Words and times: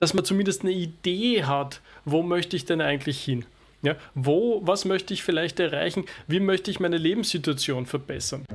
dass 0.00 0.14
man 0.14 0.24
zumindest 0.24 0.62
eine 0.62 0.72
Idee 0.72 1.44
hat, 1.44 1.82
wo 2.06 2.22
möchte 2.22 2.56
ich 2.56 2.64
denn 2.64 2.80
eigentlich 2.80 3.22
hin? 3.22 3.44
Ja, 3.82 3.96
wo, 4.14 4.62
was 4.64 4.86
möchte 4.86 5.12
ich 5.12 5.22
vielleicht 5.22 5.60
erreichen? 5.60 6.06
Wie 6.26 6.40
möchte 6.40 6.70
ich 6.70 6.80
meine 6.80 6.96
Lebenssituation 6.96 7.84
verbessern? 7.84 8.46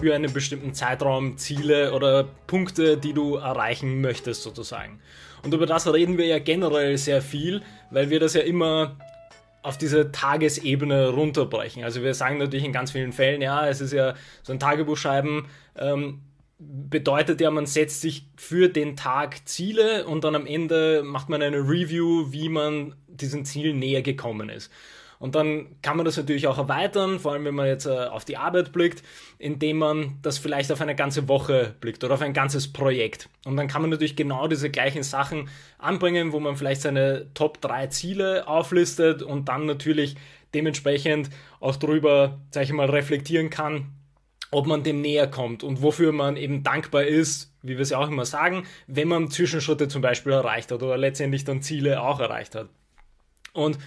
Für 0.00 0.14
einen 0.14 0.32
bestimmten 0.32 0.72
Zeitraum 0.72 1.36
Ziele 1.36 1.92
oder 1.92 2.24
Punkte, 2.46 2.96
die 2.96 3.12
du 3.12 3.36
erreichen 3.36 4.00
möchtest, 4.00 4.42
sozusagen. 4.42 4.98
Und 5.42 5.52
über 5.52 5.66
das 5.66 5.92
reden 5.92 6.16
wir 6.16 6.24
ja 6.24 6.38
generell 6.38 6.96
sehr 6.96 7.20
viel, 7.20 7.60
weil 7.90 8.08
wir 8.08 8.20
das 8.20 8.32
ja 8.32 8.40
immer 8.40 8.96
auf 9.64 9.78
diese 9.78 10.12
Tagesebene 10.12 11.08
runterbrechen. 11.08 11.84
Also 11.84 12.02
wir 12.02 12.12
sagen 12.12 12.36
natürlich 12.36 12.66
in 12.66 12.72
ganz 12.72 12.90
vielen 12.90 13.12
Fällen, 13.12 13.40
ja, 13.40 13.66
es 13.66 13.80
ist 13.80 13.94
ja 13.94 14.14
so 14.42 14.52
ein 14.52 14.60
Tagebuch 14.60 14.98
schreiben, 14.98 15.48
ähm, 15.76 16.20
bedeutet 16.58 17.40
ja, 17.40 17.50
man 17.50 17.64
setzt 17.64 18.02
sich 18.02 18.26
für 18.36 18.68
den 18.68 18.94
Tag 18.94 19.48
Ziele 19.48 20.06
und 20.06 20.22
dann 20.22 20.34
am 20.34 20.46
Ende 20.46 21.02
macht 21.02 21.30
man 21.30 21.40
eine 21.40 21.56
Review, 21.56 22.30
wie 22.30 22.50
man 22.50 22.94
diesen 23.08 23.46
Zielen 23.46 23.78
näher 23.78 24.02
gekommen 24.02 24.50
ist. 24.50 24.70
Und 25.18 25.34
dann 25.34 25.80
kann 25.82 25.96
man 25.96 26.04
das 26.04 26.16
natürlich 26.16 26.46
auch 26.46 26.58
erweitern, 26.58 27.18
vor 27.18 27.32
allem 27.32 27.44
wenn 27.44 27.54
man 27.54 27.66
jetzt 27.66 27.86
äh, 27.86 27.90
auf 27.90 28.24
die 28.24 28.36
Arbeit 28.36 28.72
blickt, 28.72 29.02
indem 29.38 29.78
man 29.78 30.18
das 30.22 30.38
vielleicht 30.38 30.70
auf 30.72 30.80
eine 30.80 30.94
ganze 30.94 31.28
Woche 31.28 31.74
blickt 31.80 32.04
oder 32.04 32.14
auf 32.14 32.22
ein 32.22 32.32
ganzes 32.32 32.72
Projekt. 32.72 33.28
Und 33.44 33.56
dann 33.56 33.68
kann 33.68 33.82
man 33.82 33.90
natürlich 33.90 34.16
genau 34.16 34.48
diese 34.48 34.70
gleichen 34.70 35.02
Sachen 35.02 35.48
anbringen, 35.78 36.32
wo 36.32 36.40
man 36.40 36.56
vielleicht 36.56 36.82
seine 36.82 37.26
Top 37.34 37.60
3 37.60 37.88
Ziele 37.88 38.48
auflistet 38.48 39.22
und 39.22 39.48
dann 39.48 39.66
natürlich 39.66 40.16
dementsprechend 40.54 41.30
auch 41.60 41.76
darüber, 41.76 42.40
sag 42.50 42.64
ich 42.64 42.72
mal, 42.72 42.88
reflektieren 42.88 43.50
kann, 43.50 43.92
ob 44.50 44.66
man 44.66 44.84
dem 44.84 45.00
näher 45.00 45.26
kommt 45.26 45.64
und 45.64 45.82
wofür 45.82 46.12
man 46.12 46.36
eben 46.36 46.62
dankbar 46.62 47.04
ist, 47.04 47.52
wie 47.62 47.76
wir 47.76 47.80
es 47.80 47.90
ja 47.90 47.98
auch 47.98 48.08
immer 48.08 48.24
sagen, 48.24 48.64
wenn 48.86 49.08
man 49.08 49.30
Zwischenschritte 49.30 49.88
zum 49.88 50.00
Beispiel 50.00 50.32
erreicht 50.32 50.70
hat 50.70 50.82
oder 50.82 50.96
letztendlich 50.96 51.44
dann 51.44 51.62
Ziele 51.62 52.00
auch 52.00 52.20
erreicht 52.20 52.54
hat. 52.54 52.68
Und 53.52 53.78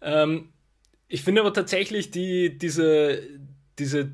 ähm, 0.00 0.48
ich 1.08 1.22
finde 1.22 1.40
aber 1.40 1.52
tatsächlich 1.52 2.10
die, 2.10 2.58
diese, 2.58 3.22
diese 3.78 4.12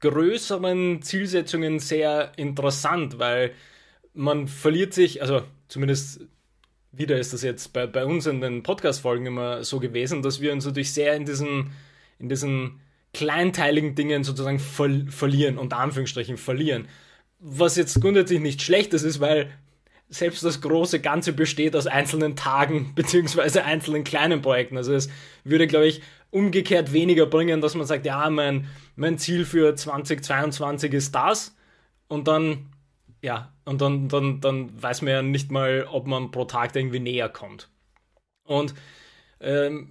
größeren 0.00 1.02
Zielsetzungen 1.02 1.78
sehr 1.78 2.32
interessant, 2.36 3.18
weil 3.18 3.52
man 4.14 4.48
verliert 4.48 4.94
sich, 4.94 5.22
also 5.22 5.42
zumindest 5.68 6.22
wieder 6.92 7.18
ist 7.18 7.32
das 7.32 7.42
jetzt 7.42 7.72
bei, 7.72 7.86
bei 7.86 8.04
uns 8.04 8.26
in 8.26 8.40
den 8.40 8.62
Podcast-Folgen 8.62 9.26
immer 9.26 9.62
so 9.62 9.78
gewesen, 9.78 10.22
dass 10.22 10.40
wir 10.40 10.52
uns 10.52 10.64
natürlich 10.64 10.92
sehr 10.92 11.14
in 11.14 11.24
diesen, 11.24 11.72
in 12.18 12.28
diesen 12.28 12.80
kleinteiligen 13.12 13.94
Dingen 13.94 14.24
sozusagen 14.24 14.58
ver 14.58 14.90
verlieren, 15.08 15.58
unter 15.58 15.78
Anführungsstrichen 15.78 16.36
verlieren. 16.36 16.88
Was 17.38 17.76
jetzt 17.76 18.00
grundsätzlich 18.00 18.40
nicht 18.40 18.62
schlecht 18.62 18.92
ist, 18.92 19.20
weil 19.20 19.50
selbst 20.08 20.44
das 20.44 20.60
große 20.60 21.00
Ganze 21.00 21.32
besteht 21.32 21.76
aus 21.76 21.86
einzelnen 21.86 22.34
Tagen 22.34 22.92
beziehungsweise 22.94 23.64
einzelnen 23.64 24.04
kleinen 24.04 24.42
Projekten. 24.42 24.76
Also 24.76 24.92
es 24.92 25.08
würde, 25.44 25.66
glaube 25.66 25.86
ich, 25.86 26.02
umgekehrt 26.30 26.92
weniger 26.92 27.26
bringen, 27.26 27.60
dass 27.60 27.74
man 27.74 27.86
sagt, 27.86 28.06
ja, 28.06 28.28
mein, 28.30 28.68
mein 28.96 29.18
Ziel 29.18 29.44
für 29.44 29.74
2022 29.74 30.92
ist 30.92 31.14
das 31.14 31.56
und 32.08 32.28
dann, 32.28 32.72
ja, 33.22 33.52
und 33.64 33.80
dann, 33.80 34.08
dann, 34.08 34.40
dann 34.40 34.82
weiß 34.82 35.02
man 35.02 35.12
ja 35.12 35.22
nicht 35.22 35.50
mal, 35.50 35.86
ob 35.90 36.06
man 36.06 36.30
pro 36.30 36.44
Tag 36.44 36.74
irgendwie 36.74 37.00
näher 37.00 37.28
kommt. 37.28 37.68
Und 38.44 38.74
ähm, 39.40 39.88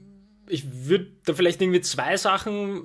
ich 0.47 0.87
würde 0.87 1.11
da 1.25 1.33
vielleicht 1.33 1.61
irgendwie 1.61 1.81
zwei 1.81 2.17
Sachen 2.17 2.81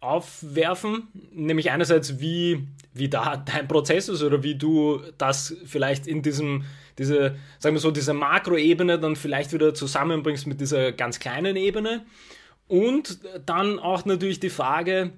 aufwerfen, 0.00 1.08
nämlich 1.32 1.70
einerseits, 1.70 2.20
wie, 2.20 2.68
wie 2.92 3.08
da 3.08 3.36
dein 3.36 3.66
Prozess 3.66 4.08
ist 4.08 4.22
oder 4.22 4.42
wie 4.42 4.54
du 4.54 5.00
das 5.18 5.56
vielleicht 5.64 6.06
in 6.06 6.22
diesem, 6.22 6.64
diese, 6.98 7.36
sagen 7.58 7.74
wir 7.74 7.80
so, 7.80 7.90
dieser 7.90 8.14
Makroebene 8.14 8.98
dann 9.00 9.16
vielleicht 9.16 9.52
wieder 9.52 9.74
zusammenbringst 9.74 10.46
mit 10.46 10.60
dieser 10.60 10.92
ganz 10.92 11.18
kleinen 11.18 11.56
Ebene. 11.56 12.04
Und 12.68 13.20
dann 13.46 13.78
auch 13.78 14.04
natürlich 14.04 14.40
die 14.40 14.50
Frage, 14.50 15.12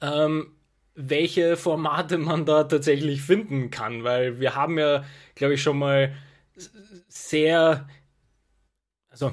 ähm, 0.00 0.54
welche 0.94 1.56
Formate 1.56 2.18
man 2.18 2.46
da 2.46 2.64
tatsächlich 2.64 3.22
finden 3.22 3.70
kann, 3.70 4.04
weil 4.04 4.40
wir 4.40 4.54
haben 4.54 4.78
ja, 4.78 5.04
glaube 5.34 5.54
ich, 5.54 5.62
schon 5.62 5.78
mal 5.78 6.14
sehr, 7.08 7.88
also 9.08 9.32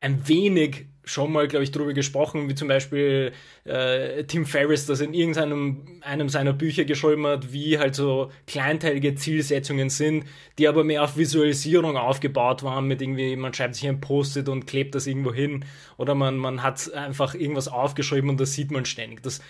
ein 0.00 0.26
wenig 0.28 0.86
schon 1.04 1.32
mal, 1.32 1.48
glaube 1.48 1.64
ich, 1.64 1.70
darüber 1.70 1.92
gesprochen, 1.92 2.48
wie 2.48 2.54
zum 2.54 2.68
Beispiel 2.68 3.32
äh, 3.64 4.24
Tim 4.24 4.46
Ferriss 4.46 4.86
das 4.86 5.00
in 5.00 5.14
irgendeinem 5.14 6.00
einem 6.00 6.28
seiner 6.28 6.52
Bücher 6.52 6.84
geschrieben 6.84 7.26
hat, 7.26 7.52
wie 7.52 7.78
halt 7.78 7.94
so 7.94 8.30
kleinteilige 8.46 9.14
Zielsetzungen 9.14 9.90
sind, 9.90 10.24
die 10.58 10.68
aber 10.68 10.84
mehr 10.84 11.02
auf 11.02 11.16
Visualisierung 11.16 11.96
aufgebaut 11.96 12.62
waren, 12.62 12.86
mit 12.86 13.02
irgendwie, 13.02 13.36
man 13.36 13.54
schreibt 13.54 13.74
sich 13.74 13.88
ein 13.88 14.00
Post-it 14.00 14.48
und 14.48 14.66
klebt 14.66 14.94
das 14.94 15.06
irgendwo 15.06 15.32
hin 15.32 15.64
oder 15.96 16.14
man, 16.14 16.36
man 16.36 16.62
hat 16.62 16.92
einfach 16.94 17.34
irgendwas 17.34 17.68
aufgeschrieben 17.68 18.30
und 18.30 18.40
das 18.40 18.52
sieht 18.52 18.70
man 18.70 18.84
ständig. 18.84 19.22
Das 19.22 19.40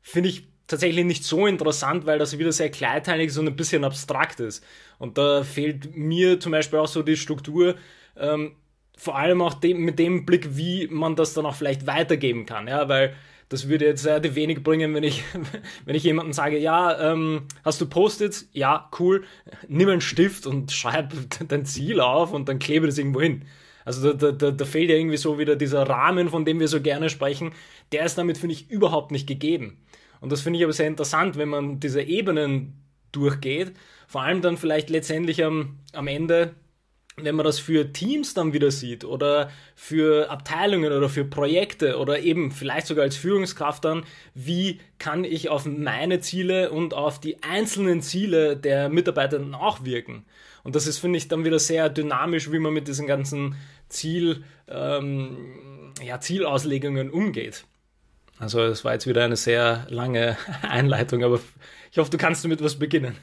finde 0.00 0.28
ich 0.28 0.44
tatsächlich 0.66 1.04
nicht 1.04 1.24
so 1.24 1.46
interessant, 1.46 2.06
weil 2.06 2.18
das 2.18 2.38
wieder 2.38 2.52
sehr 2.52 2.70
kleinteilig 2.70 3.28
ist 3.28 3.38
und 3.38 3.46
ein 3.46 3.56
bisschen 3.56 3.84
abstrakt 3.84 4.40
ist. 4.40 4.64
Und 4.98 5.18
da 5.18 5.44
fehlt 5.44 5.96
mir 5.96 6.40
zum 6.40 6.52
Beispiel 6.52 6.78
auch 6.78 6.86
so 6.88 7.02
die 7.02 7.16
Struktur, 7.16 7.76
ähm, 8.16 8.56
vor 8.96 9.16
allem 9.16 9.42
auch 9.42 9.54
dem, 9.54 9.78
mit 9.78 9.98
dem 9.98 10.24
Blick, 10.26 10.56
wie 10.56 10.86
man 10.88 11.16
das 11.16 11.34
dann 11.34 11.46
auch 11.46 11.54
vielleicht 11.54 11.86
weitergeben 11.86 12.46
kann, 12.46 12.68
ja, 12.68 12.88
weil 12.88 13.14
das 13.52 13.68
würde 13.68 13.84
jetzt 13.84 14.06
relativ 14.06 14.34
wenig 14.34 14.62
bringen, 14.62 14.94
wenn 14.94 15.02
ich, 15.02 15.22
wenn 15.84 15.94
ich 15.94 16.04
jemandem 16.04 16.32
sage, 16.32 16.58
ja, 16.58 17.12
ähm, 17.12 17.42
hast 17.64 17.80
du 17.80 17.86
Post-its? 17.86 18.48
Ja, 18.52 18.88
cool. 18.98 19.24
Nimm 19.68 19.90
einen 19.90 20.00
Stift 20.00 20.46
und 20.46 20.72
schreib 20.72 21.12
dein 21.48 21.66
Ziel 21.66 22.00
auf 22.00 22.32
und 22.32 22.48
dann 22.48 22.58
klebe 22.58 22.86
das 22.86 22.96
irgendwo 22.96 23.20
hin. 23.20 23.44
Also 23.84 24.12
da, 24.12 24.32
da, 24.32 24.50
da 24.52 24.64
fehlt 24.64 24.90
ja 24.90 24.96
irgendwie 24.96 25.16
so 25.16 25.38
wieder 25.38 25.56
dieser 25.56 25.82
Rahmen, 25.82 26.28
von 26.28 26.44
dem 26.44 26.60
wir 26.60 26.68
so 26.68 26.80
gerne 26.80 27.10
sprechen. 27.10 27.52
Der 27.90 28.04
ist 28.04 28.16
damit, 28.16 28.38
finde 28.38 28.54
ich, 28.54 28.70
überhaupt 28.70 29.10
nicht 29.10 29.26
gegeben. 29.26 29.76
Und 30.20 30.32
das 30.32 30.40
finde 30.40 30.58
ich 30.58 30.64
aber 30.64 30.72
sehr 30.72 30.86
interessant, 30.86 31.36
wenn 31.36 31.48
man 31.48 31.80
diese 31.80 32.00
Ebenen 32.00 32.80
durchgeht. 33.10 33.72
Vor 34.06 34.22
allem 34.22 34.40
dann 34.40 34.56
vielleicht 34.56 34.88
letztendlich 34.88 35.44
am, 35.44 35.78
am 35.92 36.06
Ende 36.06 36.54
wenn 37.16 37.34
man 37.34 37.44
das 37.44 37.58
für 37.58 37.92
Teams 37.92 38.34
dann 38.34 38.52
wieder 38.52 38.70
sieht 38.70 39.04
oder 39.04 39.50
für 39.74 40.30
Abteilungen 40.30 40.92
oder 40.92 41.08
für 41.08 41.24
Projekte 41.24 41.98
oder 41.98 42.20
eben 42.20 42.50
vielleicht 42.50 42.86
sogar 42.86 43.04
als 43.04 43.16
Führungskraft 43.16 43.84
dann, 43.84 44.04
wie 44.34 44.80
kann 44.98 45.24
ich 45.24 45.48
auf 45.48 45.66
meine 45.66 46.20
Ziele 46.20 46.70
und 46.70 46.94
auf 46.94 47.20
die 47.20 47.42
einzelnen 47.42 48.00
Ziele 48.00 48.56
der 48.56 48.88
Mitarbeiter 48.88 49.40
auch 49.52 49.84
wirken? 49.84 50.24
Und 50.64 50.76
das 50.76 50.86
ist, 50.86 50.98
finde 50.98 51.18
ich, 51.18 51.28
dann 51.28 51.44
wieder 51.44 51.58
sehr 51.58 51.88
dynamisch, 51.88 52.50
wie 52.50 52.58
man 52.58 52.72
mit 52.72 52.88
diesen 52.88 53.06
ganzen 53.06 53.56
Ziel, 53.88 54.44
ähm, 54.68 55.92
ja, 56.02 56.20
Zielauslegungen 56.20 57.10
umgeht. 57.10 57.64
Also 58.38 58.60
es 58.62 58.84
war 58.84 58.94
jetzt 58.94 59.06
wieder 59.06 59.24
eine 59.24 59.36
sehr 59.36 59.86
lange 59.88 60.36
Einleitung, 60.62 61.24
aber 61.24 61.40
ich 61.90 61.98
hoffe, 61.98 62.10
du 62.10 62.18
kannst 62.18 62.44
damit 62.44 62.62
was 62.62 62.78
beginnen. 62.78 63.16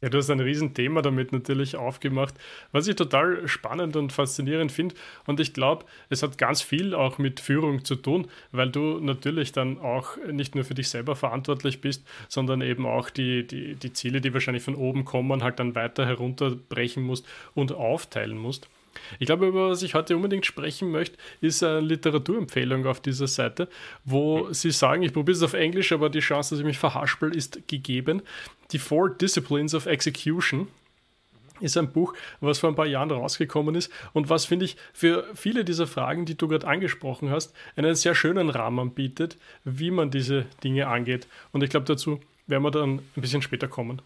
Ja, 0.00 0.08
du 0.08 0.18
hast 0.18 0.30
ein 0.30 0.38
Riesenthema 0.38 1.02
damit 1.02 1.32
natürlich 1.32 1.74
aufgemacht, 1.74 2.34
was 2.70 2.86
ich 2.86 2.94
total 2.94 3.48
spannend 3.48 3.96
und 3.96 4.12
faszinierend 4.12 4.70
finde. 4.70 4.94
Und 5.26 5.40
ich 5.40 5.52
glaube, 5.54 5.86
es 6.08 6.22
hat 6.22 6.38
ganz 6.38 6.62
viel 6.62 6.94
auch 6.94 7.18
mit 7.18 7.40
Führung 7.40 7.84
zu 7.84 7.96
tun, 7.96 8.28
weil 8.52 8.70
du 8.70 9.00
natürlich 9.00 9.50
dann 9.50 9.78
auch 9.80 10.16
nicht 10.30 10.54
nur 10.54 10.64
für 10.64 10.74
dich 10.74 10.88
selber 10.88 11.16
verantwortlich 11.16 11.80
bist, 11.80 12.06
sondern 12.28 12.60
eben 12.60 12.86
auch 12.86 13.10
die, 13.10 13.44
die, 13.44 13.74
die 13.74 13.92
Ziele, 13.92 14.20
die 14.20 14.32
wahrscheinlich 14.32 14.62
von 14.62 14.76
oben 14.76 15.04
kommen, 15.04 15.42
halt 15.42 15.58
dann 15.58 15.74
weiter 15.74 16.06
herunterbrechen 16.06 17.02
musst 17.02 17.26
und 17.54 17.72
aufteilen 17.72 18.38
musst. 18.38 18.68
Ich 19.18 19.26
glaube, 19.26 19.46
über 19.46 19.70
was 19.70 19.82
ich 19.82 19.94
heute 19.94 20.16
unbedingt 20.16 20.46
sprechen 20.46 20.90
möchte, 20.90 21.16
ist 21.40 21.62
eine 21.62 21.80
Literaturempfehlung 21.80 22.86
auf 22.86 23.00
dieser 23.00 23.26
Seite, 23.26 23.68
wo 24.04 24.52
sie 24.52 24.70
sagen, 24.70 25.02
ich 25.02 25.12
probiere 25.12 25.36
es 25.36 25.42
auf 25.42 25.54
Englisch, 25.54 25.92
aber 25.92 26.10
die 26.10 26.20
Chance, 26.20 26.54
dass 26.54 26.60
ich 26.60 26.66
mich 26.66 26.78
verhaspel, 26.78 27.34
ist 27.34 27.66
gegeben. 27.68 28.22
Die 28.72 28.78
Four 28.78 29.10
Disciplines 29.10 29.74
of 29.74 29.86
Execution 29.86 30.68
ist 31.60 31.76
ein 31.76 31.90
Buch, 31.90 32.14
was 32.40 32.58
vor 32.58 32.70
ein 32.70 32.76
paar 32.76 32.86
Jahren 32.86 33.10
rausgekommen 33.10 33.74
ist 33.74 33.90
und 34.12 34.30
was, 34.30 34.44
finde 34.44 34.64
ich, 34.64 34.76
für 34.92 35.24
viele 35.34 35.64
dieser 35.64 35.86
Fragen, 35.86 36.24
die 36.24 36.36
du 36.36 36.48
gerade 36.48 36.66
angesprochen 36.66 37.30
hast, 37.30 37.54
einen 37.76 37.94
sehr 37.94 38.14
schönen 38.14 38.50
Rahmen 38.50 38.92
bietet, 38.92 39.36
wie 39.64 39.90
man 39.90 40.10
diese 40.10 40.46
Dinge 40.62 40.88
angeht. 40.88 41.26
Und 41.52 41.62
ich 41.62 41.70
glaube, 41.70 41.86
dazu 41.86 42.20
werden 42.46 42.62
wir 42.62 42.70
dann 42.70 42.98
ein 42.98 43.20
bisschen 43.20 43.42
später 43.42 43.68
kommen. 43.68 44.00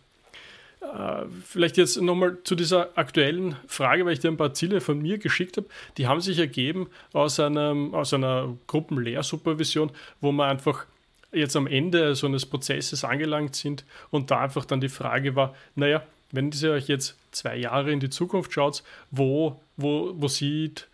Äh, 0.83 1.27
vielleicht 1.45 1.77
jetzt 1.77 2.01
nochmal 2.01 2.39
zu 2.43 2.55
dieser 2.55 2.97
aktuellen 2.99 3.57
Frage, 3.67 4.05
weil 4.05 4.15
ich 4.15 4.21
dir 4.21 4.29
ein 4.29 4.37
paar 4.37 4.53
Ziele 4.53 4.81
von 4.81 5.01
mir 5.01 5.19
geschickt 5.19 5.57
habe. 5.57 5.69
Die 5.97 6.09
haben 6.09 6.21
sich 6.21 6.39
ergeben 6.39 6.89
aus, 7.13 7.39
einem, 7.39 7.95
aus 7.95 8.13
einer 8.13 8.57
Gruppenlehrsupervision, 8.67 9.93
wo 10.21 10.33
man 10.33 10.51
einfach 10.51 10.87
jetzt 11.33 11.57
am 11.57 11.67
Ende 11.67 12.15
so 12.15 12.27
eines 12.27 12.47
Prozesses 12.47 13.05
angelangt 13.05 13.55
sind 13.55 13.85
und 14.11 14.31
da 14.31 14.41
einfach 14.41 14.65
dann 14.65 14.81
die 14.81 14.89
Frage 14.89 15.37
war, 15.37 15.55
naja, 15.77 16.03
wenn 16.33 16.51
ihr 16.51 16.73
euch 16.73 16.89
jetzt 16.89 17.17
zwei 17.31 17.57
Jahre 17.57 17.93
in 17.93 18.01
die 18.01 18.11
Zukunft 18.11 18.53
schaut, 18.53 18.83
wo, 19.11 19.61
wo, 19.77 20.13
wo, 20.17 20.29
sieht, 20.29 20.89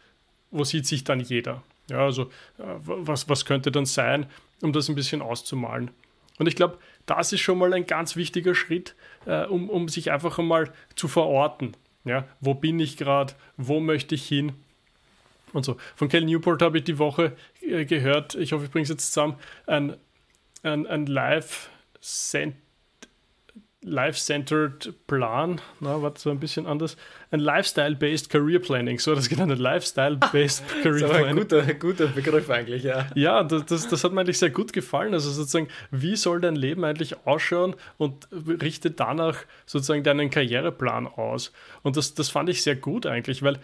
wo 0.50 0.64
sieht 0.64 0.86
sich 0.86 1.04
dann 1.04 1.20
jeder? 1.20 1.62
Ja, 1.88 2.04
also 2.04 2.24
äh, 2.58 2.64
was, 2.84 3.28
was 3.28 3.46
könnte 3.46 3.72
dann 3.72 3.86
sein, 3.86 4.26
um 4.60 4.72
das 4.72 4.88
ein 4.88 4.94
bisschen 4.94 5.22
auszumalen. 5.22 5.90
Und 6.38 6.46
ich 6.46 6.56
glaube, 6.56 6.78
das 7.08 7.32
ist 7.32 7.40
schon 7.40 7.58
mal 7.58 7.72
ein 7.72 7.86
ganz 7.86 8.16
wichtiger 8.16 8.54
Schritt, 8.54 8.94
äh, 9.26 9.44
um, 9.44 9.68
um 9.70 9.88
sich 9.88 10.10
einfach 10.10 10.38
einmal 10.38 10.72
zu 10.94 11.08
verorten. 11.08 11.76
Ja, 12.04 12.26
wo 12.40 12.54
bin 12.54 12.78
ich 12.78 12.96
gerade? 12.96 13.34
Wo 13.56 13.80
möchte 13.80 14.14
ich 14.14 14.26
hin? 14.26 14.52
Und 15.52 15.64
so. 15.64 15.76
Von 15.96 16.08
Cal 16.08 16.22
Newport 16.22 16.62
habe 16.62 16.78
ich 16.78 16.84
die 16.84 16.98
Woche 16.98 17.36
äh, 17.62 17.84
gehört, 17.84 18.34
ich 18.34 18.52
hoffe, 18.52 18.66
ich 18.66 18.70
bringe 18.70 18.82
es 18.82 18.90
jetzt 18.90 19.12
zusammen, 19.12 19.36
ein, 19.66 19.96
ein, 20.62 20.86
ein 20.86 21.06
Live-Center 21.06 22.67
Life-Centered 23.90 24.94
Plan, 25.06 25.60
na, 25.80 26.00
war 26.00 26.14
so 26.16 26.30
ein 26.30 26.38
bisschen 26.38 26.66
anders. 26.66 26.96
Ein 27.30 27.40
Lifestyle-Based 27.40 28.30
Career 28.30 28.58
Planning, 28.58 28.98
so 28.98 29.14
das 29.14 29.28
genannt, 29.28 29.58
Lifestyle-Based 29.58 30.62
Career 30.82 30.92
das 30.92 31.02
ist 31.02 31.08
Planning. 31.08 31.28
Ein 31.28 31.36
guter, 31.36 31.74
guter 31.74 32.06
Begriff 32.06 32.50
eigentlich, 32.50 32.84
ja. 32.84 33.06
Ja, 33.14 33.42
das, 33.42 33.66
das, 33.66 33.88
das, 33.88 34.04
hat 34.04 34.12
mir 34.12 34.20
eigentlich 34.20 34.38
sehr 34.38 34.50
gut 34.50 34.72
gefallen. 34.72 35.14
Also 35.14 35.30
sozusagen, 35.30 35.68
wie 35.90 36.16
soll 36.16 36.40
dein 36.40 36.56
Leben 36.56 36.84
eigentlich 36.84 37.26
ausschauen 37.26 37.74
und 37.96 38.28
richte 38.32 38.90
danach 38.90 39.36
sozusagen 39.66 40.02
deinen 40.02 40.30
Karriereplan 40.30 41.06
aus. 41.06 41.52
Und 41.82 41.96
das, 41.96 42.14
das 42.14 42.28
fand 42.28 42.48
ich 42.48 42.62
sehr 42.62 42.76
gut 42.76 43.06
eigentlich, 43.06 43.42
weil 43.42 43.58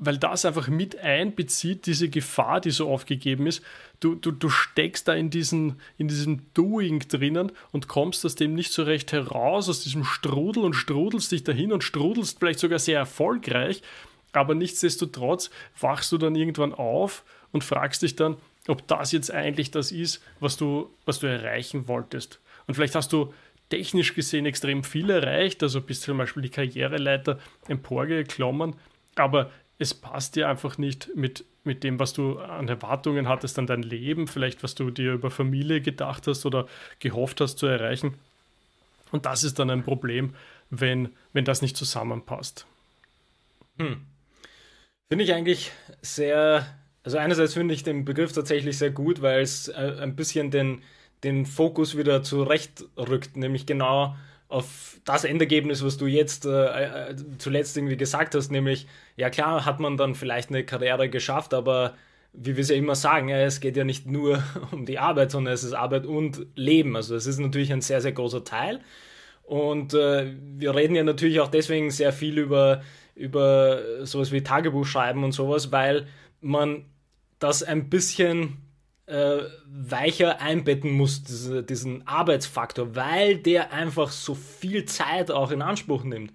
weil 0.00 0.16
das 0.16 0.44
einfach 0.44 0.68
mit 0.68 0.98
einbezieht, 0.98 1.86
diese 1.86 2.08
Gefahr, 2.08 2.60
die 2.60 2.70
so 2.70 2.88
oft 2.88 3.06
gegeben 3.06 3.46
ist. 3.46 3.62
Du, 4.00 4.14
du, 4.14 4.30
du 4.30 4.48
steckst 4.48 5.08
da 5.08 5.14
in, 5.14 5.30
diesen, 5.30 5.80
in 5.96 6.06
diesem 6.06 6.52
Doing 6.54 7.00
drinnen 7.00 7.50
und 7.72 7.88
kommst 7.88 8.24
aus 8.24 8.36
dem 8.36 8.54
nicht 8.54 8.72
so 8.72 8.84
recht 8.84 9.12
heraus, 9.12 9.68
aus 9.68 9.82
diesem 9.82 10.04
Strudel 10.04 10.64
und 10.64 10.74
strudelst 10.74 11.32
dich 11.32 11.42
dahin 11.42 11.72
und 11.72 11.82
strudelst 11.82 12.38
vielleicht 12.38 12.60
sogar 12.60 12.78
sehr 12.78 12.98
erfolgreich, 12.98 13.82
aber 14.32 14.54
nichtsdestotrotz 14.54 15.50
wachst 15.80 16.12
du 16.12 16.18
dann 16.18 16.36
irgendwann 16.36 16.74
auf 16.74 17.24
und 17.50 17.64
fragst 17.64 18.02
dich 18.02 18.14
dann, 18.14 18.36
ob 18.68 18.86
das 18.86 19.12
jetzt 19.12 19.32
eigentlich 19.32 19.70
das 19.70 19.90
ist, 19.90 20.22
was 20.38 20.56
du, 20.56 20.94
was 21.06 21.18
du 21.18 21.26
erreichen 21.26 21.88
wolltest. 21.88 22.38
Und 22.66 22.74
vielleicht 22.74 22.94
hast 22.94 23.12
du 23.12 23.32
technisch 23.70 24.14
gesehen 24.14 24.46
extrem 24.46 24.84
viel 24.84 25.10
erreicht, 25.10 25.62
also 25.62 25.80
bist 25.80 26.02
zum 26.02 26.18
Beispiel 26.18 26.42
die 26.42 26.50
Karriereleiter 26.50 27.38
emporgeklommen, 27.66 28.76
aber 29.16 29.50
es 29.78 29.94
passt 29.94 30.36
dir 30.36 30.48
einfach 30.48 30.76
nicht 30.76 31.10
mit, 31.14 31.44
mit 31.64 31.84
dem, 31.84 31.98
was 31.98 32.12
du 32.12 32.38
an 32.38 32.68
Erwartungen 32.68 33.28
hattest 33.28 33.58
an 33.58 33.66
dein 33.66 33.82
Leben, 33.82 34.26
vielleicht 34.26 34.62
was 34.62 34.74
du 34.74 34.90
dir 34.90 35.12
über 35.12 35.30
Familie 35.30 35.80
gedacht 35.80 36.26
hast 36.26 36.44
oder 36.46 36.66
gehofft 36.98 37.40
hast 37.40 37.58
zu 37.58 37.66
erreichen. 37.66 38.14
Und 39.12 39.24
das 39.24 39.44
ist 39.44 39.58
dann 39.58 39.70
ein 39.70 39.84
Problem, 39.84 40.34
wenn, 40.70 41.10
wenn 41.32 41.44
das 41.44 41.62
nicht 41.62 41.76
zusammenpasst. 41.76 42.66
Hm. 43.78 44.04
Finde 45.08 45.24
ich 45.24 45.32
eigentlich 45.32 45.70
sehr, 46.02 46.66
also 47.04 47.16
einerseits 47.18 47.54
finde 47.54 47.72
ich 47.72 47.84
den 47.84 48.04
Begriff 48.04 48.32
tatsächlich 48.32 48.76
sehr 48.76 48.90
gut, 48.90 49.22
weil 49.22 49.40
es 49.40 49.68
äh, 49.68 49.96
ein 50.00 50.16
bisschen 50.16 50.50
den, 50.50 50.82
den 51.22 51.46
Fokus 51.46 51.96
wieder 51.96 52.22
zurechtrückt, 52.22 53.36
nämlich 53.36 53.64
genau 53.64 54.16
auf 54.48 54.98
das 55.04 55.24
Endergebnis, 55.24 55.84
was 55.84 55.98
du 55.98 56.06
jetzt 56.06 56.46
äh, 56.46 57.10
äh, 57.10 57.16
zuletzt 57.38 57.76
irgendwie 57.76 57.96
gesagt 57.96 58.34
hast, 58.34 58.50
nämlich, 58.50 58.86
ja 59.16 59.30
klar, 59.30 59.64
hat 59.64 59.78
man 59.78 59.96
dann 59.96 60.14
vielleicht 60.14 60.48
eine 60.48 60.64
Karriere 60.64 61.08
geschafft, 61.08 61.52
aber 61.54 61.94
wie 62.32 62.56
wir 62.56 62.62
es 62.62 62.70
ja 62.70 62.76
immer 62.76 62.94
sagen, 62.94 63.28
ja, 63.28 63.38
es 63.38 63.60
geht 63.60 63.76
ja 63.76 63.84
nicht 63.84 64.06
nur 64.06 64.42
um 64.72 64.86
die 64.86 64.98
Arbeit, 64.98 65.30
sondern 65.30 65.54
es 65.54 65.64
ist 65.64 65.74
Arbeit 65.74 66.06
und 66.06 66.46
Leben. 66.54 66.96
Also 66.96 67.14
es 67.14 67.26
ist 67.26 67.38
natürlich 67.38 67.72
ein 67.72 67.80
sehr, 67.80 68.00
sehr 68.00 68.12
großer 68.12 68.44
Teil. 68.44 68.80
Und 69.42 69.94
äh, 69.94 70.34
wir 70.56 70.74
reden 70.74 70.94
ja 70.94 71.04
natürlich 71.04 71.40
auch 71.40 71.48
deswegen 71.48 71.90
sehr 71.90 72.12
viel 72.12 72.38
über, 72.38 72.82
über 73.14 74.04
sowas 74.04 74.30
wie 74.30 74.42
Tagebuch 74.42 74.84
schreiben 74.84 75.24
und 75.24 75.32
sowas, 75.32 75.72
weil 75.72 76.06
man 76.40 76.84
das 77.38 77.62
ein 77.62 77.88
bisschen 77.88 78.58
äh, 79.08 79.40
weicher 79.66 80.40
einbetten 80.40 80.92
muss, 80.92 81.22
diese, 81.22 81.62
diesen 81.62 82.06
Arbeitsfaktor, 82.06 82.94
weil 82.94 83.38
der 83.38 83.72
einfach 83.72 84.10
so 84.10 84.34
viel 84.34 84.84
Zeit 84.84 85.30
auch 85.30 85.50
in 85.50 85.62
Anspruch 85.62 86.04
nimmt. 86.04 86.32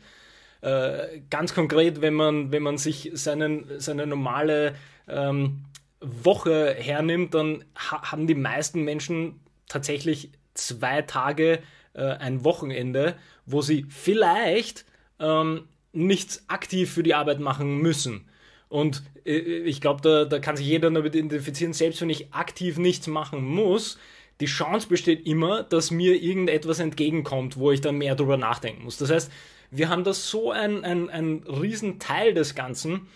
Äh, 0.61 1.21
ganz 1.29 1.53
konkret, 1.53 2.01
wenn 2.01 2.15
man, 2.15 2.51
wenn 2.51 2.63
man 2.63 2.77
sich 2.77 3.11
seinen, 3.13 3.79
seine 3.79 4.07
normale 4.07 4.75
ähm, 5.07 5.65
Woche 5.99 6.73
hernimmt, 6.73 7.33
dann 7.33 7.63
ha 7.75 8.11
haben 8.11 8.27
die 8.27 8.35
meisten 8.35 8.81
Menschen 8.83 9.39
tatsächlich 9.67 10.31
zwei 10.53 11.01
Tage 11.03 11.59
äh, 11.93 12.03
ein 12.03 12.43
Wochenende, 12.43 13.15
wo 13.45 13.61
sie 13.61 13.85
vielleicht 13.89 14.85
ähm, 15.19 15.67
nichts 15.91 16.43
aktiv 16.47 16.91
für 16.91 17.03
die 17.03 17.13
Arbeit 17.13 17.39
machen 17.39 17.77
müssen. 17.77 18.25
Und 18.73 19.03
äh, 19.23 19.37
ich 19.37 19.81
glaube, 19.81 20.01
da, 20.01 20.25
da 20.25 20.39
kann 20.39 20.57
sich 20.57 20.65
jeder 20.65 20.89
damit 20.89 21.13
identifizieren, 21.13 21.73
selbst 21.73 22.01
wenn 22.01 22.09
ich 22.09 22.33
aktiv 22.33 22.79
nichts 22.79 23.05
machen 23.05 23.43
muss, 23.43 23.99
die 24.41 24.47
Chance 24.47 24.87
besteht 24.87 25.27
immer, 25.27 25.61
dass 25.61 25.91
mir 25.91 26.19
irgendetwas 26.19 26.79
entgegenkommt, 26.79 27.55
wo 27.57 27.69
ich 27.69 27.81
dann 27.81 27.99
mehr 27.99 28.15
drüber 28.15 28.35
nachdenken 28.35 28.83
muss. 28.83 28.97
Das 28.97 29.11
heißt, 29.11 29.31
wir 29.69 29.89
haben 29.89 30.03
da 30.03 30.11
so 30.11 30.51
ein, 30.51 30.83
ein, 30.83 31.11
ein 31.11 31.43
Riesenteil 31.47 32.33
des 32.33 32.55
Ganzen, 32.55 33.07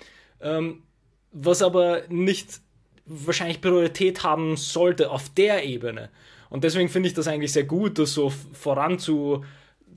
ähm, 0.41 0.83
was 1.31 1.63
aber 1.63 2.03
nicht 2.07 2.59
wahrscheinlich 3.07 3.59
Priorität 3.59 4.21
haben 4.21 4.57
sollte 4.57 5.09
auf 5.09 5.27
der 5.29 5.65
Ebene. 5.65 6.11
Und 6.51 6.65
deswegen 6.65 6.87
finde 6.87 7.09
ich 7.09 7.15
das 7.15 7.27
eigentlich 7.27 7.51
sehr 7.51 7.63
gut, 7.63 7.97
das 7.97 8.13
so 8.13 8.31
voranzu, 8.53 9.43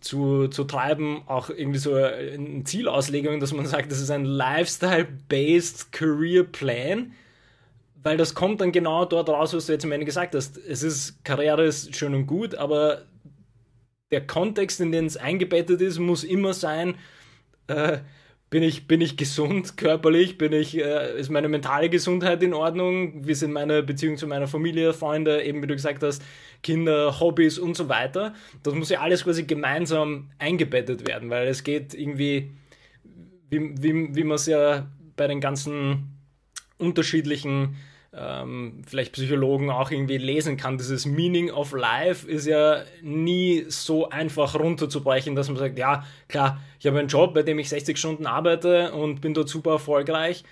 zu, 0.01 0.49
zu 0.49 0.65
treiben, 0.65 1.23
auch 1.27 1.51
irgendwie 1.51 1.79
so 1.79 1.95
eine 1.95 2.65
Zielauslegung, 2.65 3.41
dass 3.41 3.53
man 3.53 3.67
sagt, 3.67 3.91
das 3.93 4.01
ist 4.01 4.11
ein 4.11 4.25
Lifestyle-based 4.25 5.93
Career 5.93 6.45
Plan, 6.45 7.13
weil 8.03 8.17
das 8.17 8.35
kommt 8.35 8.61
dann 8.61 8.73
genau 8.73 9.05
dort 9.05 9.29
raus, 9.29 9.53
was 9.55 9.67
du 9.67 9.73
jetzt 9.73 9.85
am 9.85 9.93
Ende 9.93 10.07
gesagt 10.07 10.35
hast. 10.35 10.57
Es 10.57 10.83
ist, 10.83 11.25
Karriere 11.25 11.65
ist 11.65 11.95
schön 11.95 12.15
und 12.15 12.27
gut, 12.27 12.55
aber 12.55 13.03
der 14.11 14.27
Kontext, 14.27 14.81
in 14.81 14.93
den 14.93 15.07
es 15.07 15.17
eingebettet 15.17 15.81
ist, 15.81 15.99
muss 15.99 16.25
immer 16.25 16.55
sein, 16.55 16.97
äh, 17.69 17.99
bin 18.51 18.65
ich, 18.65 18.89
bin 18.89 19.01
ich 19.01 19.17
gesund 19.17 19.77
körperlich, 19.77 20.37
bin 20.37 20.53
ich, 20.53 20.77
äh, 20.77 21.19
ist 21.19 21.31
meine 21.31 21.49
mentale 21.49 21.89
Gesundheit 21.89 22.43
in 22.43 22.53
Ordnung, 22.53 23.27
wie 23.27 23.35
sind 23.35 23.53
meine 23.53 23.83
Beziehungen 23.83 24.19
zu 24.19 24.27
meiner 24.27 24.49
Familie, 24.49 24.93
Freunde, 24.93 25.43
eben 25.43 25.63
wie 25.63 25.69
du 25.69 25.75
gesagt 25.75 26.03
hast, 26.03 26.23
Kinder, 26.63 27.21
Hobbys 27.21 27.59
und 27.59 27.77
so 27.77 27.89
weiter. 27.89 28.35
Das 28.65 28.75
muss 28.75 28.91
ja 28.91 29.01
alles 29.01 29.25
quasi 29.25 29.45
gemeinsam 29.45 30.31
eingebettet 30.39 31.07
werden, 31.07 31.31
weil 31.31 31.47
es 31.47 31.63
geht 31.63 31.95
irgendwie, 31.95 32.51
wie, 33.49 33.73
wie, 33.81 34.15
wie 34.15 34.25
man 34.25 34.35
es 34.35 34.47
ja 34.47 34.91
bei 35.17 35.29
den 35.29 35.41
ganzen 35.41 36.19
unterschiedlichen 36.77 37.77
ähm, 38.13 38.83
vielleicht 38.87 39.13
Psychologen 39.13 39.71
auch 39.71 39.91
irgendwie 39.91 40.19
lesen 40.19 40.57
kann. 40.57 40.79
Dieses 40.79 41.07
Meaning 41.07 41.51
of 41.51 41.73
Life 41.73 42.29
ist 42.29 42.47
ja 42.47 42.83
nie 43.03 43.65
so 43.69 44.09
einfach 44.09 44.55
runterzubrechen, 44.55 45.37
dass 45.37 45.49
man 45.49 45.59
sagt, 45.59 45.79
ja, 45.79 46.05
klar, 46.29 46.61
ich 46.79 46.87
habe 46.87 46.99
einen 46.99 47.09
Job, 47.09 47.35
bei 47.35 47.43
dem 47.43 47.59
ich 47.59 47.69
60 47.69 47.97
Stunden 47.97 48.27
arbeite 48.27 48.93
und 48.93 49.21
bin 49.21 49.35
dort 49.35 49.49
super 49.49 49.73
erfolgreich. 49.73 50.45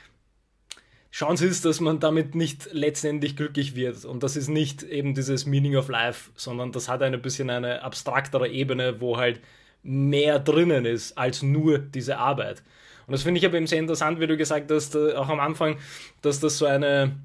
Chance 1.11 1.47
ist, 1.47 1.65
dass 1.65 1.81
man 1.81 2.01
damit 2.01 2.35
nicht 2.35 2.69
letztendlich 2.73 3.35
glücklich 3.35 3.75
wird. 3.75 4.05
Und 4.05 4.23
das 4.23 4.37
ist 4.37 4.49
nicht 4.49 4.83
eben 4.83 5.15
dieses 5.15 5.47
Meaning 5.47 5.77
of 5.77 5.89
Life, 5.89 6.31
sondern 6.37 6.71
das 6.71 6.89
hat 6.89 7.03
ein 7.03 7.21
bisschen 7.23 7.51
eine 7.51 7.83
abstraktere 7.83 8.49
Ebene, 8.49 9.01
wo 9.01 9.17
halt 9.17 9.41
mehr 9.83 10.39
drinnen 10.39 10.85
ist 10.85 11.17
als 11.17 11.43
nur 11.43 11.79
diese 11.79 12.19
Arbeit. 12.19 12.63
Und 13.07 13.13
das 13.13 13.23
finde 13.23 13.39
ich 13.39 13.47
aber 13.47 13.57
eben 13.57 13.67
sehr 13.67 13.79
interessant, 13.79 14.21
wie 14.21 14.27
du 14.27 14.37
gesagt 14.37 14.71
hast, 14.71 14.95
äh, 14.95 15.15
auch 15.15 15.31
am 15.31 15.41
Anfang, 15.41 15.79
dass 16.21 16.41
das 16.41 16.59
so 16.59 16.67
eine, 16.67 17.17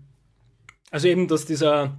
also 0.93 1.07
eben, 1.07 1.27
dass 1.27 1.47
dieser, 1.47 1.97